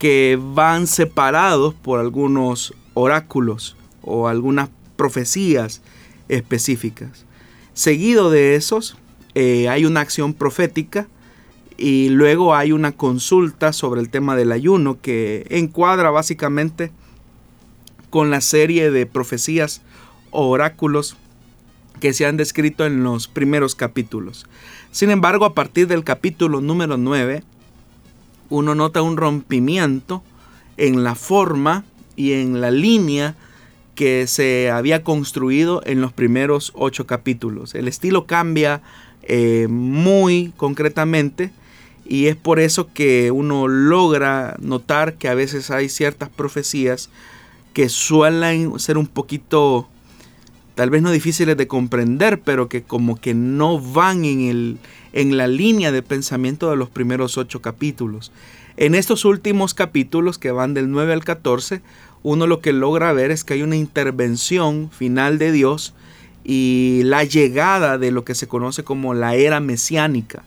[0.00, 5.82] que van separados por algunos oráculos o algunas profecías
[6.28, 7.26] específicas.
[7.74, 8.96] Seguido de esos
[9.34, 11.06] eh, hay una acción profética
[11.76, 16.90] y luego hay una consulta sobre el tema del ayuno que encuadra básicamente
[18.08, 19.82] con la serie de profecías
[20.30, 21.18] o oráculos
[22.00, 24.46] que se han descrito en los primeros capítulos.
[24.92, 27.42] Sin embargo, a partir del capítulo número 9
[28.50, 30.22] uno nota un rompimiento
[30.76, 31.84] en la forma
[32.16, 33.34] y en la línea
[33.94, 37.74] que se había construido en los primeros ocho capítulos.
[37.74, 38.82] El estilo cambia
[39.22, 41.50] eh, muy concretamente
[42.06, 47.10] y es por eso que uno logra notar que a veces hay ciertas profecías
[47.72, 49.88] que suelen ser un poquito,
[50.74, 54.78] tal vez no difíciles de comprender, pero que como que no van en el,
[55.12, 58.32] en la línea de pensamiento de los primeros ocho capítulos.
[58.76, 61.82] En estos últimos capítulos que van del 9 al 14,
[62.22, 65.94] uno lo que logra ver es que hay una intervención final de Dios
[66.44, 70.42] y la llegada de lo que se conoce como la era mesiánica.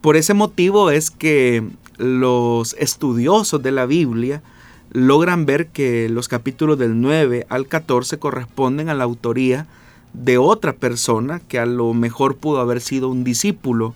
[0.00, 1.64] Por ese motivo es que
[1.98, 4.42] los estudiosos de la Biblia
[4.92, 9.66] logran ver que los capítulos del 9 al 14 corresponden a la autoría
[10.38, 13.94] otra persona que a lo mejor pudo haber sido un discípulo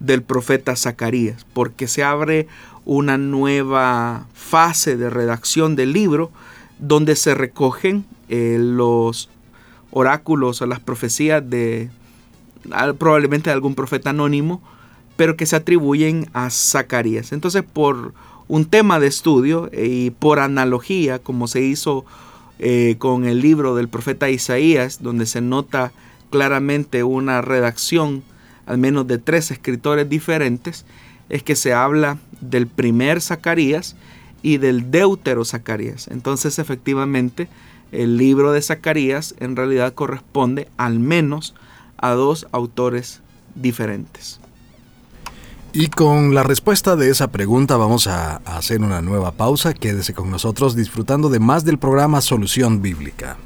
[0.00, 2.48] del profeta Zacarías, porque se abre
[2.84, 6.30] una nueva fase de redacción del libro
[6.78, 9.28] donde se recogen eh, los
[9.92, 11.90] oráculos o las profecías de
[12.98, 14.62] probablemente de algún profeta anónimo,
[15.16, 17.32] pero que se atribuyen a Zacarías.
[17.32, 18.14] Entonces, por
[18.48, 22.04] un tema de estudio y por analogía, como se hizo
[22.58, 25.92] eh, con el libro del profeta Isaías, donde se nota
[26.30, 28.22] claramente una redacción
[28.66, 30.84] al menos de tres escritores diferentes,
[31.28, 33.96] es que se habla del primer Zacarías
[34.42, 36.08] y del deutero Zacarías.
[36.08, 37.48] Entonces, efectivamente,
[37.90, 41.54] el libro de Zacarías en realidad corresponde al menos
[41.98, 43.20] a dos autores
[43.54, 44.40] diferentes.
[45.74, 49.72] Y con la respuesta de esa pregunta vamos a, hacer una nueva pausa.
[49.72, 53.38] Quédese con nosotros disfrutando de más del programa Solución Bíblica.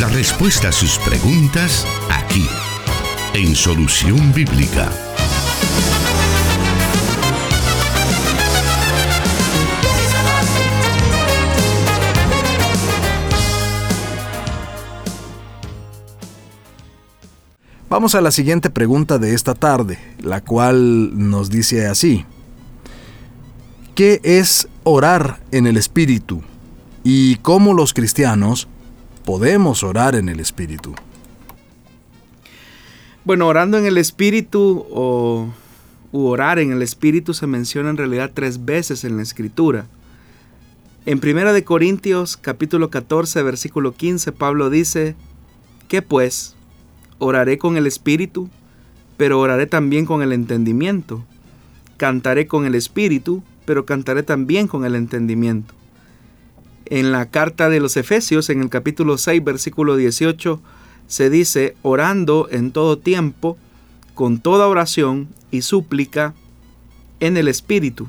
[0.00, 2.46] La respuesta a sus preguntas aquí,
[3.34, 4.90] en Solución Bíblica.
[17.88, 22.24] Vamos a la siguiente pregunta de esta tarde, la cual nos dice así.
[23.94, 26.42] ¿Qué es orar en el Espíritu?
[27.04, 28.66] ¿Y cómo los cristianos
[29.24, 30.96] podemos orar en el Espíritu?
[33.24, 35.48] Bueno, orando en el Espíritu o
[36.10, 39.86] orar en el Espíritu se menciona en realidad tres veces en la Escritura.
[41.04, 45.14] En 1 de Corintios capítulo 14 versículo 15 Pablo dice,
[45.86, 46.55] ¿qué pues?
[47.18, 48.48] Oraré con el espíritu,
[49.16, 51.24] pero oraré también con el entendimiento.
[51.96, 55.74] Cantaré con el espíritu, pero cantaré también con el entendimiento.
[56.84, 60.60] En la carta de los Efesios, en el capítulo 6, versículo 18,
[61.06, 63.56] se dice, orando en todo tiempo,
[64.14, 66.34] con toda oración y súplica
[67.20, 68.06] en el Espíritu,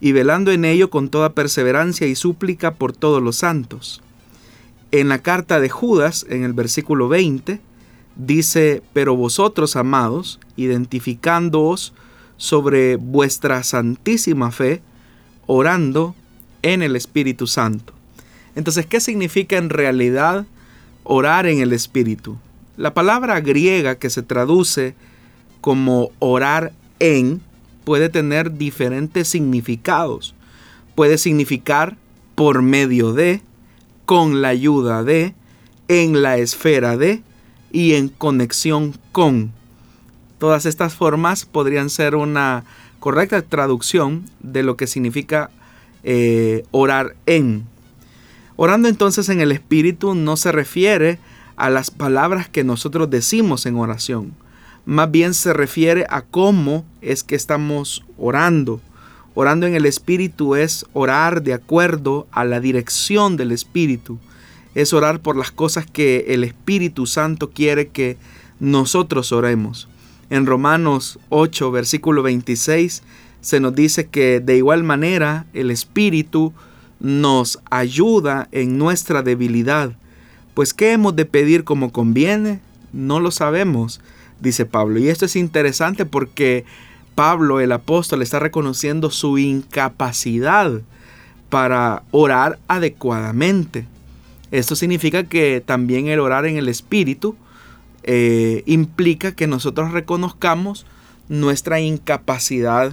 [0.00, 4.02] y velando en ello con toda perseverancia y súplica por todos los santos.
[4.90, 7.60] En la carta de Judas, en el versículo 20,
[8.16, 11.92] Dice, pero vosotros, amados, identificándoos
[12.36, 14.82] sobre vuestra santísima fe,
[15.46, 16.14] orando
[16.62, 17.92] en el Espíritu Santo.
[18.54, 20.46] Entonces, ¿qué significa en realidad
[21.02, 22.36] orar en el Espíritu?
[22.76, 24.94] La palabra griega que se traduce
[25.60, 27.40] como orar en
[27.84, 30.34] puede tener diferentes significados.
[30.94, 31.96] Puede significar
[32.34, 33.42] por medio de,
[34.06, 35.34] con la ayuda de,
[35.88, 37.22] en la esfera de,
[37.74, 39.52] y en conexión con.
[40.38, 42.64] Todas estas formas podrían ser una
[43.00, 45.50] correcta traducción de lo que significa
[46.04, 47.64] eh, orar en.
[48.54, 51.18] Orando entonces en el Espíritu no se refiere
[51.56, 54.34] a las palabras que nosotros decimos en oración,
[54.86, 58.80] más bien se refiere a cómo es que estamos orando.
[59.34, 64.20] Orando en el Espíritu es orar de acuerdo a la dirección del Espíritu
[64.74, 68.16] es orar por las cosas que el Espíritu Santo quiere que
[68.60, 69.88] nosotros oremos.
[70.30, 73.02] En Romanos 8, versículo 26,
[73.40, 76.52] se nos dice que de igual manera el Espíritu
[76.98, 79.92] nos ayuda en nuestra debilidad.
[80.54, 82.60] Pues ¿qué hemos de pedir como conviene?
[82.92, 84.00] No lo sabemos,
[84.40, 84.98] dice Pablo.
[84.98, 86.64] Y esto es interesante porque
[87.14, 90.80] Pablo, el apóstol, está reconociendo su incapacidad
[91.50, 93.86] para orar adecuadamente.
[94.54, 97.34] Esto significa que también el orar en el Espíritu
[98.04, 100.86] eh, implica que nosotros reconozcamos
[101.28, 102.92] nuestra incapacidad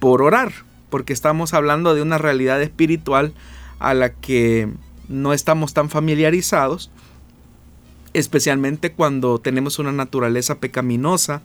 [0.00, 0.52] por orar,
[0.90, 3.32] porque estamos hablando de una realidad espiritual
[3.78, 4.68] a la que
[5.08, 6.90] no estamos tan familiarizados,
[8.12, 11.40] especialmente cuando tenemos una naturaleza pecaminosa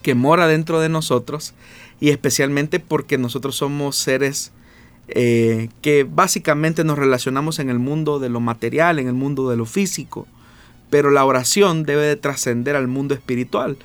[0.00, 1.54] que mora dentro de nosotros
[1.98, 4.52] y especialmente porque nosotros somos seres
[5.08, 9.56] eh, que básicamente nos relacionamos en el mundo de lo material, en el mundo de
[9.56, 10.26] lo físico,
[10.90, 13.76] pero la oración debe de trascender al mundo espiritual.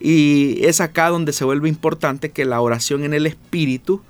[0.00, 4.02] Y es acá donde se vuelve importante que la oración en el Espíritu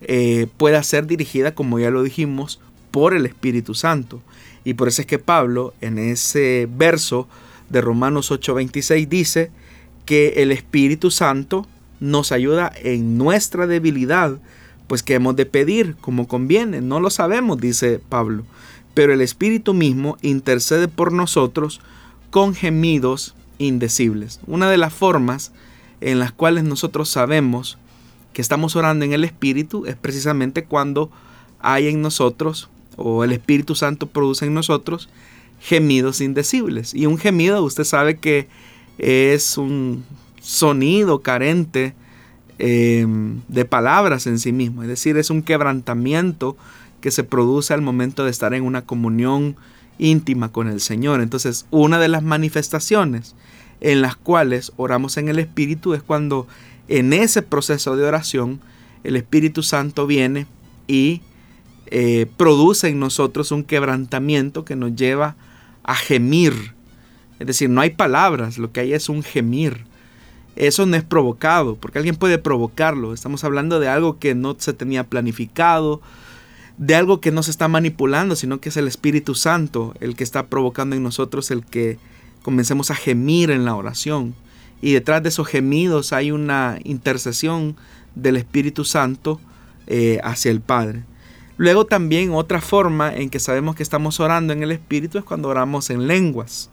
[0.00, 4.22] eh, pueda ser dirigida, como ya lo dijimos, por el Espíritu Santo.
[4.64, 7.28] Y por eso es que Pablo en ese verso
[7.68, 9.50] de Romanos 8:26 dice
[10.04, 11.66] que el Espíritu Santo
[12.00, 14.38] nos ayuda en nuestra debilidad
[14.86, 18.44] pues que hemos de pedir como conviene, no lo sabemos, dice Pablo,
[18.94, 21.80] pero el Espíritu mismo intercede por nosotros
[22.30, 24.40] con gemidos indecibles.
[24.46, 25.52] Una de las formas
[26.00, 27.78] en las cuales nosotros sabemos
[28.32, 31.10] que estamos orando en el Espíritu es precisamente cuando
[31.60, 35.08] hay en nosotros, o el Espíritu Santo produce en nosotros,
[35.60, 36.94] gemidos indecibles.
[36.94, 38.48] Y un gemido, usted sabe que
[38.98, 40.04] es un
[40.40, 41.94] sonido carente
[42.58, 44.82] Em, de palabras en sí mismo.
[44.82, 46.56] Es decir, es un quebrantamiento
[47.02, 49.56] que se produce al momento de estar en una comunión
[49.98, 51.20] íntima con el Señor.
[51.20, 53.34] Entonces, una de las manifestaciones
[53.82, 56.46] en las cuales oramos en el Espíritu es cuando
[56.88, 58.60] en ese proceso de oración
[59.04, 60.46] el Espíritu Santo viene
[60.88, 61.20] y
[61.88, 65.36] eh, produce en nosotros un quebrantamiento que nos lleva
[65.82, 66.72] a gemir.
[67.38, 69.84] Es decir, no hay palabras, lo que hay es un gemir.
[70.56, 73.12] Eso no es provocado, porque alguien puede provocarlo.
[73.12, 76.00] Estamos hablando de algo que no se tenía planificado,
[76.78, 80.24] de algo que no se está manipulando, sino que es el Espíritu Santo el que
[80.24, 81.98] está provocando en nosotros el que
[82.42, 84.34] comencemos a gemir en la oración.
[84.80, 87.76] Y detrás de esos gemidos hay una intercesión
[88.14, 89.40] del Espíritu Santo
[89.86, 91.04] eh, hacia el Padre.
[91.58, 95.48] Luego también otra forma en que sabemos que estamos orando en el Espíritu es cuando
[95.48, 96.70] oramos en lenguas.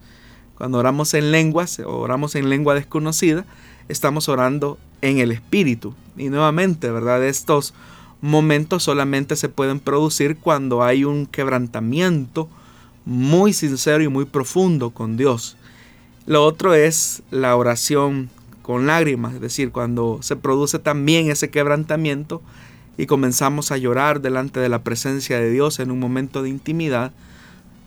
[0.57, 3.45] Cuando oramos en lenguas oramos en lengua desconocida,
[3.87, 5.93] estamos orando en el Espíritu.
[6.17, 7.23] Y nuevamente, ¿verdad?
[7.23, 7.73] Estos
[8.21, 12.47] momentos solamente se pueden producir cuando hay un quebrantamiento
[13.05, 15.57] muy sincero y muy profundo con Dios.
[16.25, 18.29] Lo otro es la oración
[18.61, 22.41] con lágrimas, es decir, cuando se produce también ese quebrantamiento
[22.97, 27.11] y comenzamos a llorar delante de la presencia de Dios en un momento de intimidad,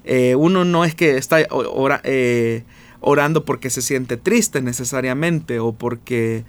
[0.04, 2.64] eh, uno no es que está eh,
[3.00, 6.44] orando porque se siente triste necesariamente o porque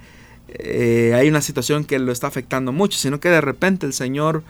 [0.48, 4.42] eh, hay una situación que lo está afectando mucho, sino que de repente el Señor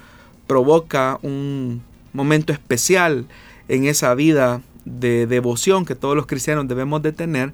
[0.46, 1.82] provoca un
[2.12, 3.26] momento especial
[3.68, 7.52] en esa vida de devoción que todos los cristianos debemos de tener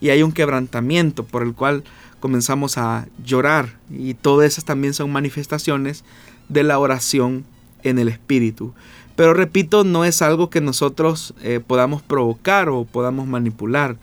[0.00, 1.82] y hay un quebrantamiento por el cual
[2.20, 6.04] comenzamos a llorar y todas esas también son manifestaciones
[6.48, 7.44] de la oración
[7.82, 8.74] en el Espíritu.
[9.16, 13.96] Pero repito, no es algo que nosotros eh, podamos provocar o podamos manipular.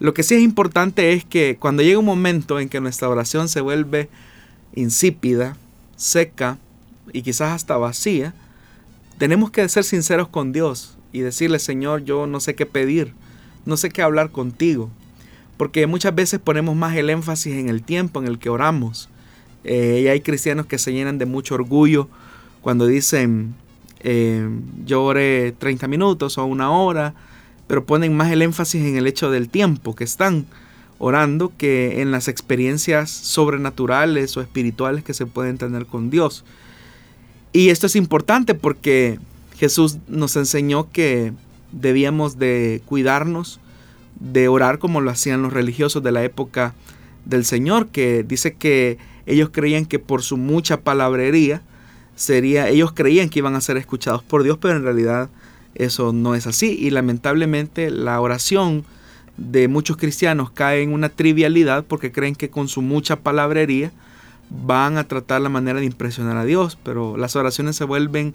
[0.00, 3.48] Lo que sí es importante es que cuando llega un momento en que nuestra oración
[3.48, 4.08] se vuelve
[4.74, 5.56] insípida,
[5.96, 6.58] seca
[7.12, 8.34] y quizás hasta vacía,
[9.16, 13.14] tenemos que ser sinceros con Dios y decirle, Señor, yo no sé qué pedir,
[13.64, 14.90] no sé qué hablar contigo
[15.58, 19.10] porque muchas veces ponemos más el énfasis en el tiempo en el que oramos.
[19.64, 22.08] Eh, y hay cristianos que se llenan de mucho orgullo
[22.62, 23.54] cuando dicen,
[24.00, 24.48] eh,
[24.84, 27.14] yo oré 30 minutos o una hora,
[27.66, 30.46] pero ponen más el énfasis en el hecho del tiempo que están
[30.98, 36.44] orando que en las experiencias sobrenaturales o espirituales que se pueden tener con Dios.
[37.52, 39.18] Y esto es importante porque
[39.56, 41.32] Jesús nos enseñó que
[41.72, 43.60] debíamos de cuidarnos
[44.18, 46.74] de orar como lo hacían los religiosos de la época
[47.24, 51.62] del Señor, que dice que ellos creían que por su mucha palabrería
[52.18, 55.30] sería, ellos creían que iban a ser escuchados por Dios, pero en realidad
[55.76, 56.76] eso no es así.
[56.78, 58.84] Y lamentablemente la oración
[59.36, 63.92] de muchos cristianos cae en una trivialidad porque creen que con su mucha palabrería
[64.50, 68.34] van a tratar la manera de impresionar a Dios, pero las oraciones se vuelven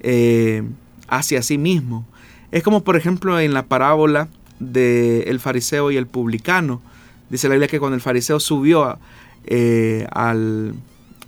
[0.00, 0.62] eh,
[1.08, 2.06] hacia sí mismo.
[2.52, 4.28] Es como por ejemplo en la parábola
[4.60, 6.80] del fariseo y el publicano.
[7.28, 8.98] Dice la Biblia que cuando el fariseo subió
[9.46, 10.74] eh, al,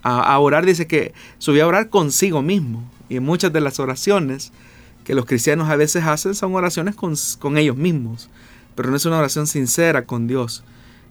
[0.08, 2.84] a, orar, dice que subió a orar consigo mismo.
[3.08, 4.52] Y muchas de las oraciones
[5.04, 8.28] que los cristianos a veces hacen son oraciones con, con ellos mismos,
[8.74, 10.62] pero no es una oración sincera con Dios.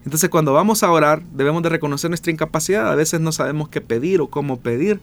[0.06, 2.92] Entonces cuando vamos a orar debemos de reconocer nuestra incapacidad.
[2.92, 5.00] A veces no sabemos qué pedir o cómo pedir,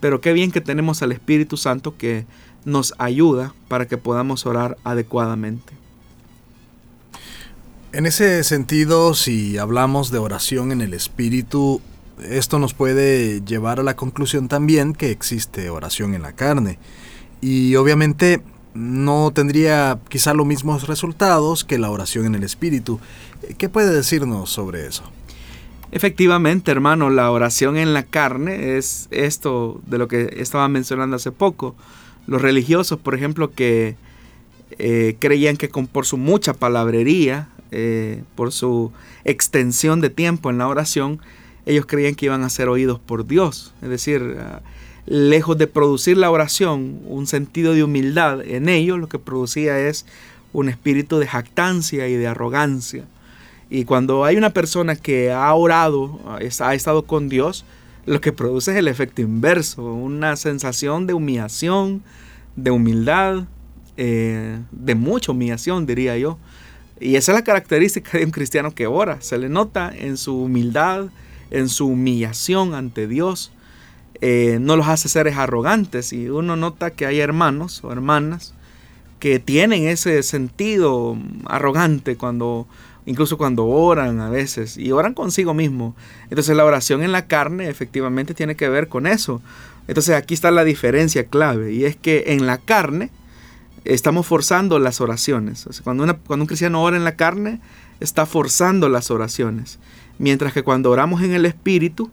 [0.00, 2.24] pero qué bien que tenemos al Espíritu Santo que
[2.64, 5.74] nos ayuda para que podamos orar adecuadamente.
[7.90, 11.80] En ese sentido, si hablamos de oración en el Espíritu,
[12.22, 16.78] esto nos puede llevar a la conclusión también que existe oración en la carne.
[17.40, 18.42] Y obviamente
[18.74, 23.00] no tendría quizá los mismos resultados que la oración en el Espíritu.
[23.56, 25.04] ¿Qué puede decirnos sobre eso?
[25.90, 31.32] Efectivamente, hermano, la oración en la carne es esto de lo que estaba mencionando hace
[31.32, 31.74] poco.
[32.26, 33.96] Los religiosos, por ejemplo, que
[34.78, 38.92] eh, creían que con, por su mucha palabrería eh, por su
[39.24, 41.20] extensión de tiempo en la oración,
[41.68, 43.74] ellos creían que iban a ser oídos por Dios.
[43.82, 44.62] Es decir, ah,
[45.04, 50.06] lejos de producir la oración un sentido de humildad en ellos, lo que producía es
[50.54, 53.04] un espíritu de jactancia y de arrogancia.
[53.68, 56.18] Y cuando hay una persona que ha orado,
[56.60, 57.66] ha estado con Dios,
[58.06, 62.02] lo que produce es el efecto inverso, una sensación de humillación,
[62.56, 63.44] de humildad,
[63.98, 66.38] eh, de mucha humillación, diría yo.
[66.98, 69.20] Y esa es la característica de un cristiano que ora.
[69.20, 71.08] Se le nota en su humildad,
[71.50, 73.52] en su humillación ante Dios.
[74.20, 76.12] Eh, no los hace seres arrogantes.
[76.12, 78.54] Y uno nota que hay hermanos o hermanas
[79.20, 82.66] que tienen ese sentido arrogante cuando
[83.04, 85.96] incluso cuando oran a veces y oran consigo mismo.
[86.24, 89.40] Entonces la oración en la carne efectivamente tiene que ver con eso.
[89.88, 93.10] Entonces aquí está la diferencia clave y es que en la carne
[93.84, 95.66] estamos forzando las oraciones.
[95.82, 97.60] cuando, cuando un cristiano ora en la carne,
[97.98, 99.78] está forzando las oraciones.
[100.18, 102.10] Mientras que cuando oramos en el Espíritu,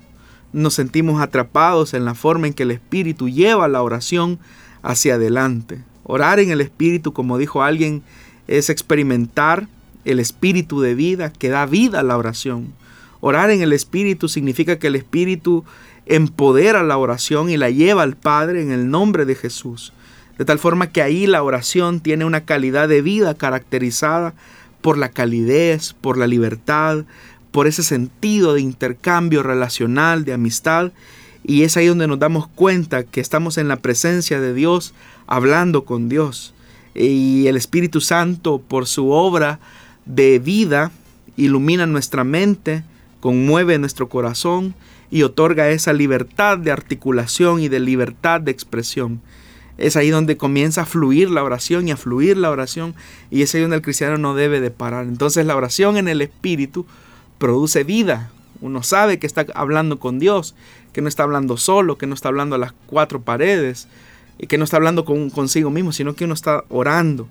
[0.53, 4.39] nos sentimos atrapados en la forma en que el Espíritu lleva la oración
[4.83, 5.83] hacia adelante.
[6.03, 8.03] Orar en el Espíritu, como dijo alguien,
[8.47, 9.67] es experimentar
[10.05, 12.73] el Espíritu de vida que da vida a la oración.
[13.21, 15.65] Orar en el Espíritu significa que el Espíritu
[16.05, 19.93] empodera la oración y la lleva al Padre en el nombre de Jesús.
[20.37, 24.35] De tal forma que ahí la oración tiene una calidad de vida caracterizada
[24.81, 27.05] por la calidez, por la libertad,
[27.55, 30.91] por ese sentido de intercambio relacional, de amistad.
[31.41, 34.93] Y es ahí donde nos damos cuenta que estamos en la presencia de Dios,
[35.25, 36.53] hablando con Dios.
[36.93, 39.61] Y el Espíritu Santo, por su obra
[40.05, 40.91] de vida,
[41.37, 42.83] ilumina nuestra mente,
[43.21, 44.75] conmueve nuestro corazón
[45.09, 49.21] y otorga esa libertad de articulación y de libertad de expresión.
[49.77, 52.95] Es ahí donde comienza a fluir la oración y a fluir la oración
[53.31, 55.05] y es ahí donde el cristiano no debe de parar.
[55.05, 56.85] Entonces la oración en el Espíritu
[57.37, 58.31] produce vida.
[58.61, 60.55] Uno sabe que está hablando con Dios,
[60.93, 63.87] que no está hablando solo, que no está hablando a las cuatro paredes
[64.37, 67.27] y que no está hablando con, consigo mismo, sino que uno está orando.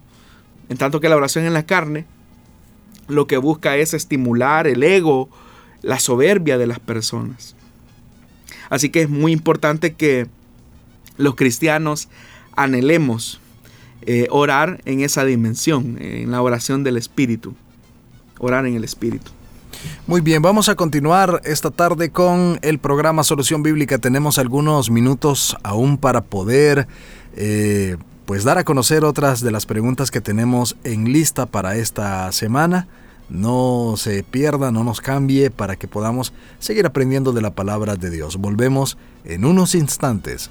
[0.68, 2.06] En tanto que la oración en la carne
[3.08, 5.28] lo que busca es estimular el ego,
[5.82, 7.54] la soberbia de las personas.
[8.70, 10.26] Así que es muy importante que
[11.16, 12.08] los cristianos
[12.56, 13.40] anhelemos
[14.02, 17.54] eh, orar en esa dimensión, en la oración del Espíritu.
[18.38, 19.30] Orar en el Espíritu.
[20.06, 23.98] Muy bien, vamos a continuar esta tarde con el programa Solución Bíblica.
[23.98, 26.86] Tenemos algunos minutos aún para poder
[27.36, 32.30] eh, pues dar a conocer otras de las preguntas que tenemos en lista para esta
[32.32, 32.86] semana.
[33.28, 38.10] No se pierda, no nos cambie para que podamos seguir aprendiendo de la palabra de
[38.10, 38.36] Dios.
[38.36, 40.50] Volvemos en unos instantes.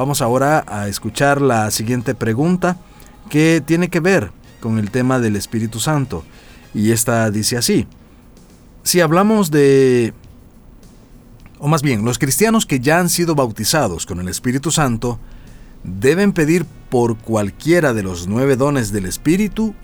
[0.00, 2.78] Vamos ahora a escuchar la siguiente pregunta
[3.28, 6.24] que tiene que ver con el tema del Espíritu Santo.
[6.72, 7.86] Y esta dice así,
[8.82, 10.14] si hablamos de,
[11.58, 15.18] o más bien, los cristianos que ya han sido bautizados con el Espíritu Santo,
[15.84, 19.74] ¿deben pedir por cualquiera de los nueve dones del Espíritu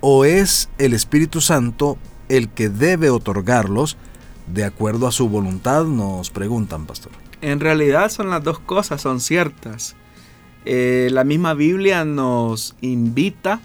[0.00, 1.98] o es el Espíritu Santo
[2.28, 3.96] el que debe otorgarlos
[4.52, 5.84] de acuerdo a su voluntad?
[5.84, 7.21] Nos preguntan, pastor.
[7.42, 9.96] En realidad son las dos cosas, son ciertas.
[10.64, 13.60] Eh, la misma Biblia nos invita,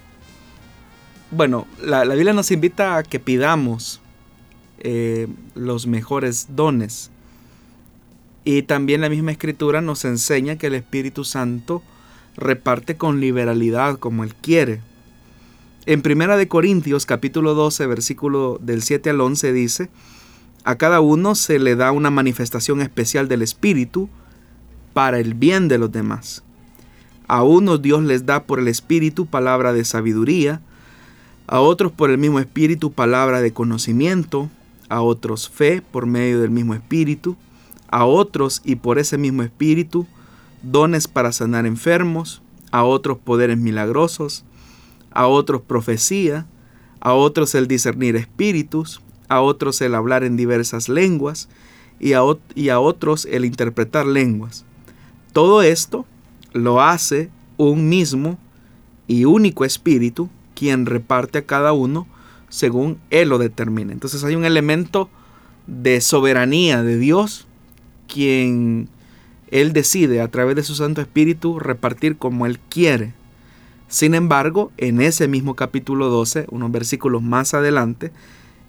[1.30, 4.02] bueno, la, Biblia nos invita a que pidamos
[4.80, 7.12] eh, los mejores dones.
[8.44, 11.84] Y también la misma escritura nos enseña que el Espíritu Santo
[12.36, 14.82] reparte con liberalidad como Él quiere.
[15.86, 19.90] En Primera de Corintios capítulo 12 versículo del 7 al 11 dice,
[20.68, 24.10] a cada uno se le da una manifestación especial del Espíritu
[24.94, 26.44] para el bien de los demás.
[27.30, 30.60] A unos Dios les da por el Espíritu palabra de sabiduría,
[31.48, 34.50] a otros por el mismo Espíritu palabra de conocimiento,
[34.90, 37.38] a otros fe por medio del mismo Espíritu,
[37.88, 40.06] a otros y por ese mismo Espíritu
[40.64, 42.42] dones para sanar enfermos,
[42.72, 44.44] a otros poderes milagrosos,
[45.12, 46.46] a otros profecía,
[47.00, 51.50] a otros el discernir espíritus, a otros el hablar en diversas lenguas
[52.00, 52.22] y a,
[52.56, 54.66] y a otros el interpretar lenguas.
[55.34, 56.06] Todo esto
[56.54, 58.38] lo hace un mismo
[59.08, 62.08] y único espíritu quien reparte a cada uno
[62.50, 63.94] según Él lo determine.
[63.94, 65.10] Entonces hay un elemento
[65.68, 67.48] de soberanía de Dios
[68.08, 68.90] quien
[69.52, 73.14] Él decide a través de su Santo Espíritu repartir como Él quiere.
[73.90, 78.12] Sin embargo, en ese mismo capítulo 12, unos versículos más adelante,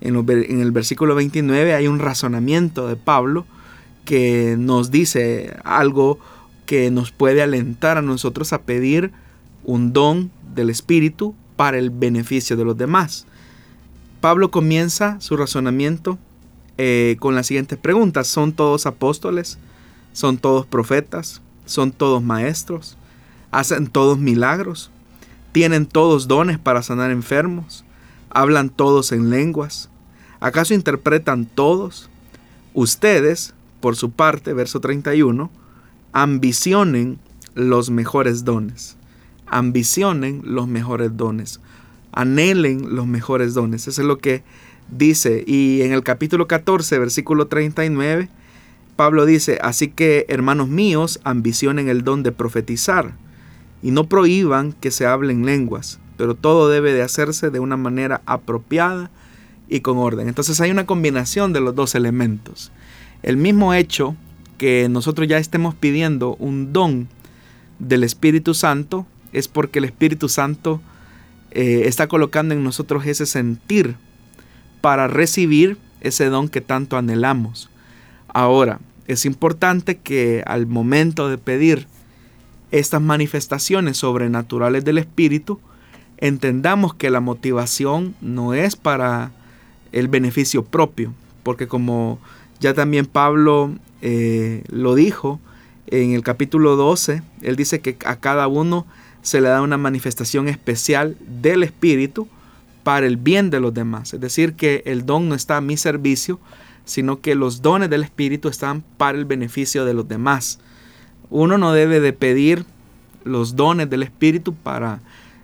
[0.01, 3.47] en, el versículo 29 hay un razonamiento de Pablo
[4.05, 6.19] que nos dice algo
[6.67, 9.11] que nos puede alentar a nosotros a pedir
[9.65, 13.27] un don del Espíritu para el beneficio de los demás.
[14.21, 16.19] Pablo comienza su razonamiento
[16.77, 18.27] eh, con las siguientes preguntas.
[18.29, 19.59] ¿Son todos apóstoles?
[20.13, 21.43] ¿Son todos profetas?
[21.67, 22.97] ¿Son todos maestros?
[23.51, 24.91] ¿Hacen todos milagros?
[25.53, 27.85] ¿Tienen todos dones para sanar enfermos?
[28.31, 29.91] ¿Hablan todos en lenguas?
[30.41, 32.09] ¿Acaso interpretan todos?
[32.75, 35.51] Ustedes, por su parte, verso 31,
[36.13, 37.19] ambicionen
[37.55, 38.97] los mejores dones.
[39.47, 41.61] Ambicionen los mejores dones.
[42.13, 43.89] Anhelen los mejores dones.
[43.89, 44.43] Eso es lo que
[44.91, 45.45] dice.
[45.47, 48.29] Y en el capítulo 14, versículo 39,
[48.97, 53.15] Pablo dice, así que hermanos míos, ambicionen el don de profetizar
[53.81, 58.21] y no prohíban que se hablen lenguas, pero todo debe de hacerse de una manera
[58.27, 59.11] apropiada
[59.69, 60.29] y con orden.
[60.29, 62.73] Entonces hay una combinación de los dos elementos.
[63.23, 64.17] El mismo hecho
[64.59, 67.09] que nosotros ya estemos pidiendo un don
[67.79, 70.81] del Espíritu Santo es porque el Espíritu Santo
[71.53, 73.95] eh, está colocando en nosotros ese sentir
[74.81, 77.71] para recibir ese don que tanto anhelamos.
[78.27, 81.87] Ahora, es importante que al momento de pedir
[82.71, 85.61] estas manifestaciones sobrenaturales del Espíritu,
[86.19, 89.31] entendamos que la motivación no es para
[89.93, 91.13] el beneficio propio,
[91.43, 92.19] porque como
[92.61, 95.41] ya también Pablo eh, lo dijo
[95.87, 98.87] en el capítulo 12, él dice que a cada uno
[99.23, 102.29] se le da una manifestación especial del Espíritu
[102.83, 104.15] para el bien de los demás.
[104.15, 106.39] Es decir, que el don no está a mi servicio,
[106.85, 110.59] sino que los dones del Espíritu están para el beneficio de los demás.
[111.31, 112.65] Uno no debe de pedir
[113.25, 115.01] los dones del Espíritu para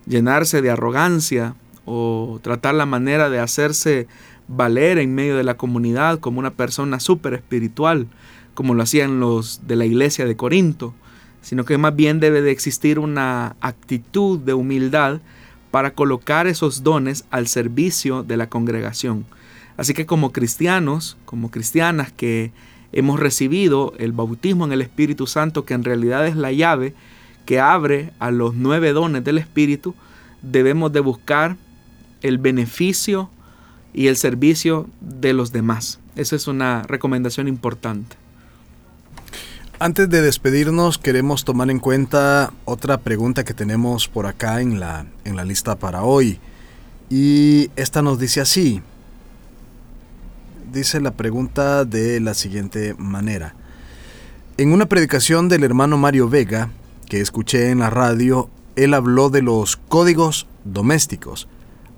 [0.07, 4.07] llenarse de arrogancia o tratar la manera de hacerse
[4.49, 8.07] valer en medio de la comunidad como una persona súper espiritual,
[8.55, 10.95] como lo hacían los de la iglesia de Corinto,
[11.43, 15.21] sino que más bien debe de existir una actitud de humildad
[15.71, 19.27] para colocar esos dones al servicio de la congregación.
[19.77, 22.53] Así que como cristianos, como cristianas que
[22.93, 26.95] hemos recibido el bautismo en el Espíritu Santo, que en realidad es la llave
[27.45, 29.95] que abre a los nueve dones del Espíritu,
[30.42, 31.57] debemos de buscar
[32.22, 33.30] el beneficio
[33.92, 36.01] y el servicio de los demás.
[36.16, 38.16] Esa es una recomendación importante.
[39.78, 45.07] Antes de despedirnos, queremos tomar en cuenta otra pregunta que tenemos por acá en la,
[45.24, 46.38] en la lista para hoy.
[47.11, 48.80] Y esta nos dice así.
[50.72, 53.55] Dice la pregunta de la siguiente manera.
[54.57, 56.70] En una predicación del hermano Mario Vega,
[57.05, 61.49] que escuché en la radio, él habló de los códigos domésticos.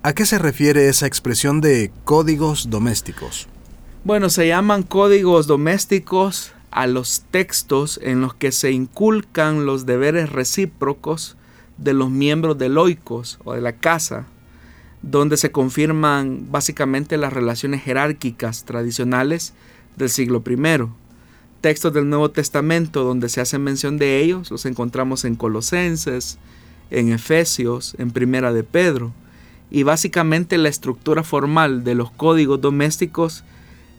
[0.03, 3.47] ¿A qué se refiere esa expresión de códigos domésticos?
[4.03, 10.31] Bueno, se llaman códigos domésticos a los textos en los que se inculcan los deberes
[10.31, 11.35] recíprocos
[11.77, 14.25] de los miembros del oikos o de la casa,
[15.01, 19.53] donde se confirman básicamente las relaciones jerárquicas tradicionales
[19.95, 20.87] del siglo I.
[21.61, 26.37] Textos del Nuevo Testamento donde se hace mención de ellos los encontramos en Colosenses,
[26.91, 29.13] en Efesios, en Primera de Pedro
[29.69, 33.43] y básicamente la estructura formal de los códigos domésticos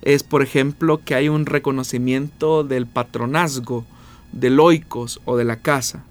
[0.03, 3.85] es, por ejemplo, que hay un reconocimiento del patronazgo,
[4.33, 6.05] del oikos o de la casa.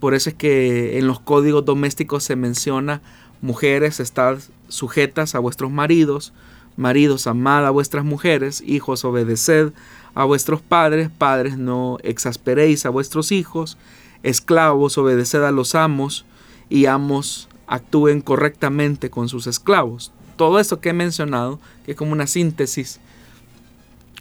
[0.00, 3.00] Por eso es que en los códigos domésticos se menciona
[3.40, 4.38] mujeres, estad
[4.68, 6.32] sujetas a vuestros maridos,
[6.80, 9.72] maridos, amad a vuestras mujeres, hijos, obedeced
[10.14, 13.78] a vuestros padres, padres, no exasperéis a vuestros hijos,
[14.22, 16.24] esclavos, obedeced a los amos,
[16.70, 20.12] y amos, actúen correctamente con sus esclavos.
[20.36, 22.98] Todo esto que he mencionado, que es como una síntesis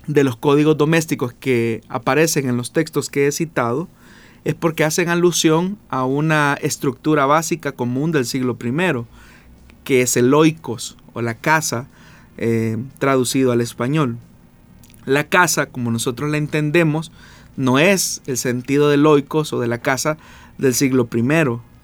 [0.07, 3.87] de los códigos domésticos que aparecen en los textos que he citado,
[4.43, 9.05] es porque hacen alusión a una estructura básica común del siglo I,
[9.83, 11.87] que es el oikos o la casa,
[12.41, 14.17] eh, traducido al español.
[15.05, 17.11] La casa, como nosotros la entendemos,
[17.57, 20.17] no es el sentido del oikos o de la casa
[20.57, 21.21] del siglo I.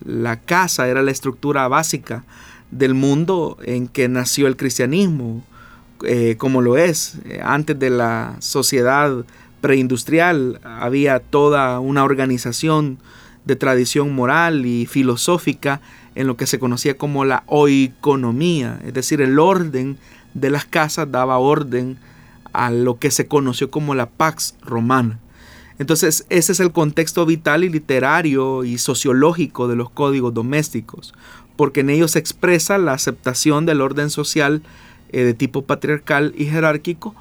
[0.05, 2.23] La casa era la estructura básica
[2.71, 5.43] del mundo en que nació el cristianismo,
[6.03, 7.17] eh, como lo es.
[7.25, 9.25] Eh, antes de la sociedad
[9.59, 12.97] preindustrial había toda una organización
[13.43, 15.81] de tradición moral y filosófica
[16.15, 19.97] en lo que se conocía como la oikonomía, es decir, el orden
[20.35, 21.97] de las casas daba orden
[22.53, 25.19] a lo que se conoció como la Pax Romana.
[25.79, 31.13] Entonces, ese es el contexto vital y literario y sociológico de los códigos domésticos,
[31.57, 34.61] porque en ellos se expresa la aceptación del orden social
[35.11, 37.15] eh, de tipo patriarcal y jerárquico,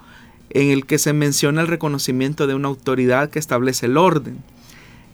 [0.51, 4.39] en el que se menciona el reconocimiento de una autoridad que establece el orden.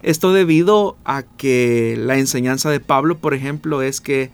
[0.02, 4.30] Esto debido a que la enseñanza de Pablo, por ejemplo, es que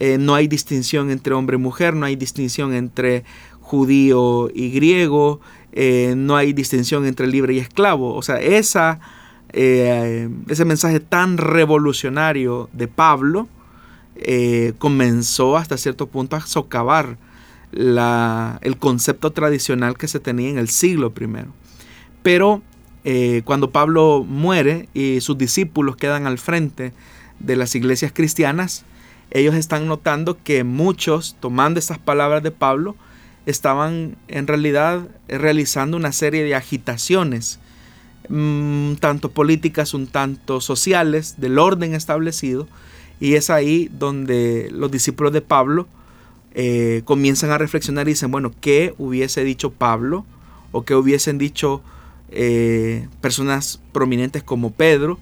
[0.00, 3.24] eh, no hay distinción entre hombre y mujer, no hay distinción entre
[3.60, 5.40] judío y griego,
[5.72, 8.14] eh, no hay distinción entre libre y esclavo.
[8.14, 9.00] O sea, esa,
[9.52, 13.48] eh, ese mensaje tan revolucionario de Pablo
[14.78, 17.18] comenzó hasta cierto punto a socavar
[17.72, 21.26] el concepto tradicional que se tenía en el siglo I.
[22.22, 22.62] Pero
[23.44, 26.92] cuando Pablo muere y sus discípulos quedan al frente
[27.40, 28.84] de las iglesias cristianas,
[29.30, 32.96] ellos están notando que muchos, tomando estas palabras de Pablo,
[33.46, 37.58] estaban en realidad realizando una serie de agitaciones
[38.28, 42.66] un tanto políticas, un tanto sociales, del orden establecido.
[43.20, 45.86] Y es ahí donde los discípulos de Pablo
[46.54, 50.24] eh, comienzan a reflexionar y dicen, bueno, ¿qué hubiese dicho Pablo?
[50.72, 51.82] ¿O qué hubiesen dicho
[52.30, 55.18] eh, personas prominentes como Pedro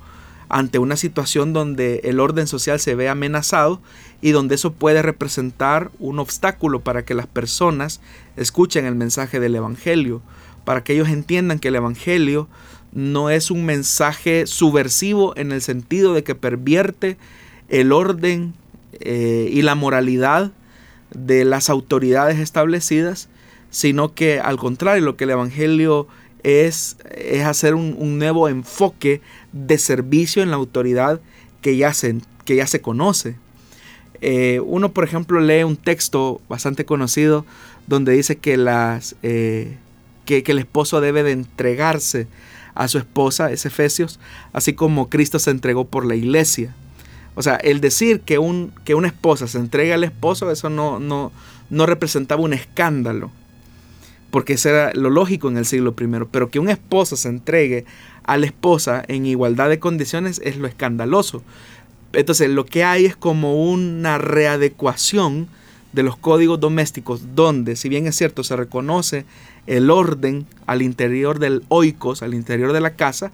[0.52, 3.80] ante una situación donde el orden social se ve amenazado
[4.20, 8.02] y donde eso puede representar un obstáculo para que las personas
[8.36, 10.20] escuchen el mensaje del Evangelio,
[10.66, 12.48] para que ellos entiendan que el Evangelio
[12.92, 17.16] no es un mensaje subversivo en el sentido de que pervierte
[17.70, 18.52] el orden
[19.00, 20.52] eh, y la moralidad
[21.14, 23.30] de las autoridades establecidas,
[23.70, 26.08] sino que al contrario, lo que el Evangelio
[26.42, 29.20] es, es hacer un, nuevo enfoque
[29.52, 31.20] de servicio en la autoridad
[31.60, 33.36] que ya se, que ya se conoce.
[34.20, 37.44] Eh, uno, por ejemplo, lee un texto bastante conocido
[37.86, 39.76] donde dice que, las, eh,
[40.24, 42.26] que, que el esposo debe de entregarse
[42.74, 44.18] a su esposa, es Efesios,
[44.52, 46.74] así como Cristo se entregó por la iglesia.
[47.34, 50.98] O sea, el decir que, un, que una esposa se entrega al esposo, eso no,
[50.98, 51.32] no,
[51.70, 53.30] no representaba un escándalo,
[54.32, 57.84] porque eso era lo lógico en el siglo I, pero que una esposa se entregue
[58.24, 61.42] a la esposa en igualdad de condiciones es lo escandaloso.
[62.14, 65.48] Entonces, lo que hay es como una readecuación
[65.92, 69.26] de los códigos domésticos, donde, si bien es cierto, se reconoce
[69.66, 73.32] el orden al interior del oikos, al interior de la casa,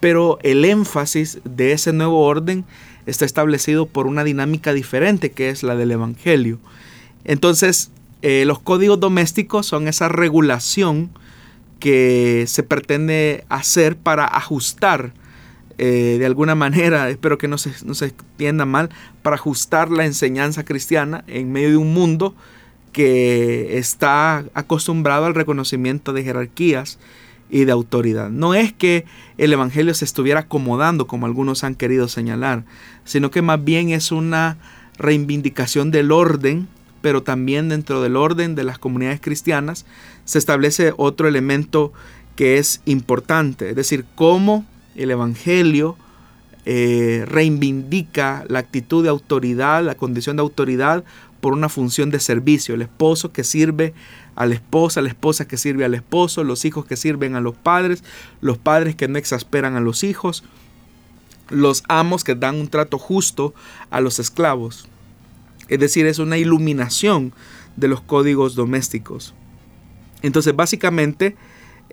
[0.00, 2.64] pero el énfasis de ese nuevo orden
[3.06, 6.58] está establecido por una dinámica diferente que es la del Evangelio.
[7.24, 7.92] Entonces,
[8.22, 11.10] eh, los códigos domésticos son esa regulación
[11.78, 15.12] que se pretende hacer para ajustar
[15.78, 18.90] eh, de alguna manera, espero que no se, no se entienda mal,
[19.22, 22.34] para ajustar la enseñanza cristiana en medio de un mundo
[22.92, 26.98] que está acostumbrado al reconocimiento de jerarquías
[27.48, 28.30] y de autoridad.
[28.30, 29.04] No es que
[29.38, 32.64] el Evangelio se estuviera acomodando como algunos han querido señalar,
[33.04, 34.58] sino que más bien es una
[34.98, 36.68] reivindicación del orden,
[37.00, 39.86] pero también dentro del orden de las comunidades cristianas
[40.24, 41.92] se establece otro elemento
[42.36, 45.96] que es importante, es decir, cómo el Evangelio
[46.66, 51.04] eh, reivindica la actitud de autoridad, la condición de autoridad
[51.40, 52.74] por una función de servicio.
[52.74, 53.94] El esposo que sirve
[54.36, 57.56] a la esposa, la esposa que sirve al esposo, los hijos que sirven a los
[57.56, 58.04] padres,
[58.40, 60.44] los padres que no exasperan a los hijos,
[61.48, 63.54] los amos que dan un trato justo
[63.90, 64.86] a los esclavos.
[65.70, 67.32] Es decir, es una iluminación
[67.76, 69.34] de los códigos domésticos.
[70.20, 71.36] Entonces, básicamente,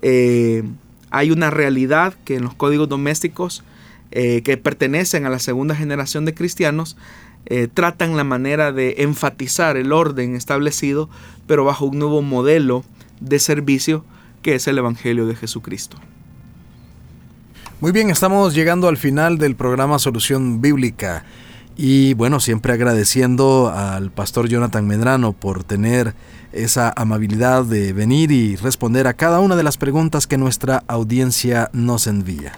[0.01, 0.63] eh,
[1.09, 3.63] hay una realidad que en los códigos domésticos
[4.11, 6.97] eh, que pertenecen a la segunda generación de cristianos
[7.45, 11.09] eh, tratan la manera de enfatizar el orden establecido,
[11.45, 12.84] pero bajo un nuevo modelo
[13.21, 14.03] de servicio
[14.41, 15.97] que es el Evangelio de Jesucristo.
[17.80, 21.25] Muy bien, estamos llegando al final del programa Solución Bíblica.
[21.78, 26.15] Y bueno, siempre agradeciendo al pastor Jonathan Medrano por tener
[26.51, 31.69] esa amabilidad de venir y responder a cada una de las preguntas que nuestra audiencia
[31.73, 32.53] nos envía.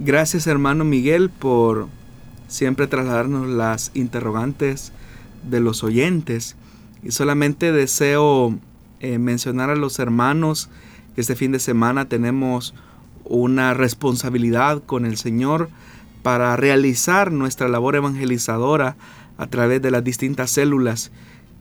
[0.00, 1.86] Gracias hermano Miguel por
[2.48, 4.92] siempre trasladarnos las interrogantes
[5.48, 6.56] de los oyentes.
[7.04, 8.58] Y solamente deseo
[8.98, 10.68] eh, mencionar a los hermanos
[11.14, 12.74] que este fin de semana tenemos
[13.24, 15.68] una responsabilidad con el Señor
[16.26, 18.96] para realizar nuestra labor evangelizadora
[19.38, 21.12] a través de las distintas células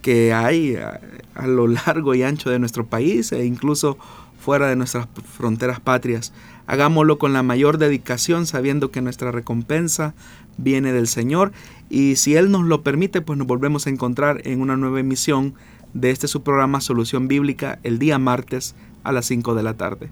[0.01, 3.99] que hay a, lo largo y ancho de nuestro país e incluso
[4.39, 5.07] fuera de nuestras
[5.37, 6.33] fronteras patrias.
[6.65, 10.15] Hagámoslo con la mayor dedicación sabiendo que nuestra recompensa
[10.57, 11.51] viene del Señor
[11.91, 15.53] y si Él nos lo permite, pues nos volvemos a encontrar en una nueva emisión
[15.93, 20.09] de este su programa Solución Bíblica el día martes a las 5 de la tarde.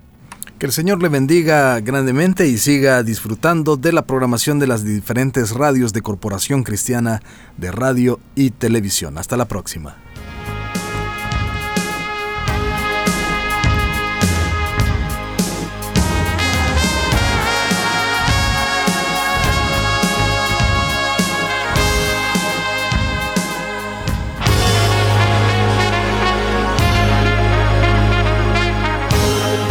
[0.60, 5.52] Que el Señor le bendiga grandemente y siga disfrutando de la programación de las diferentes
[5.52, 7.22] radios de Corporación Cristiana
[7.58, 9.18] de Radio y Televisión.
[9.18, 10.03] Hasta la próxima.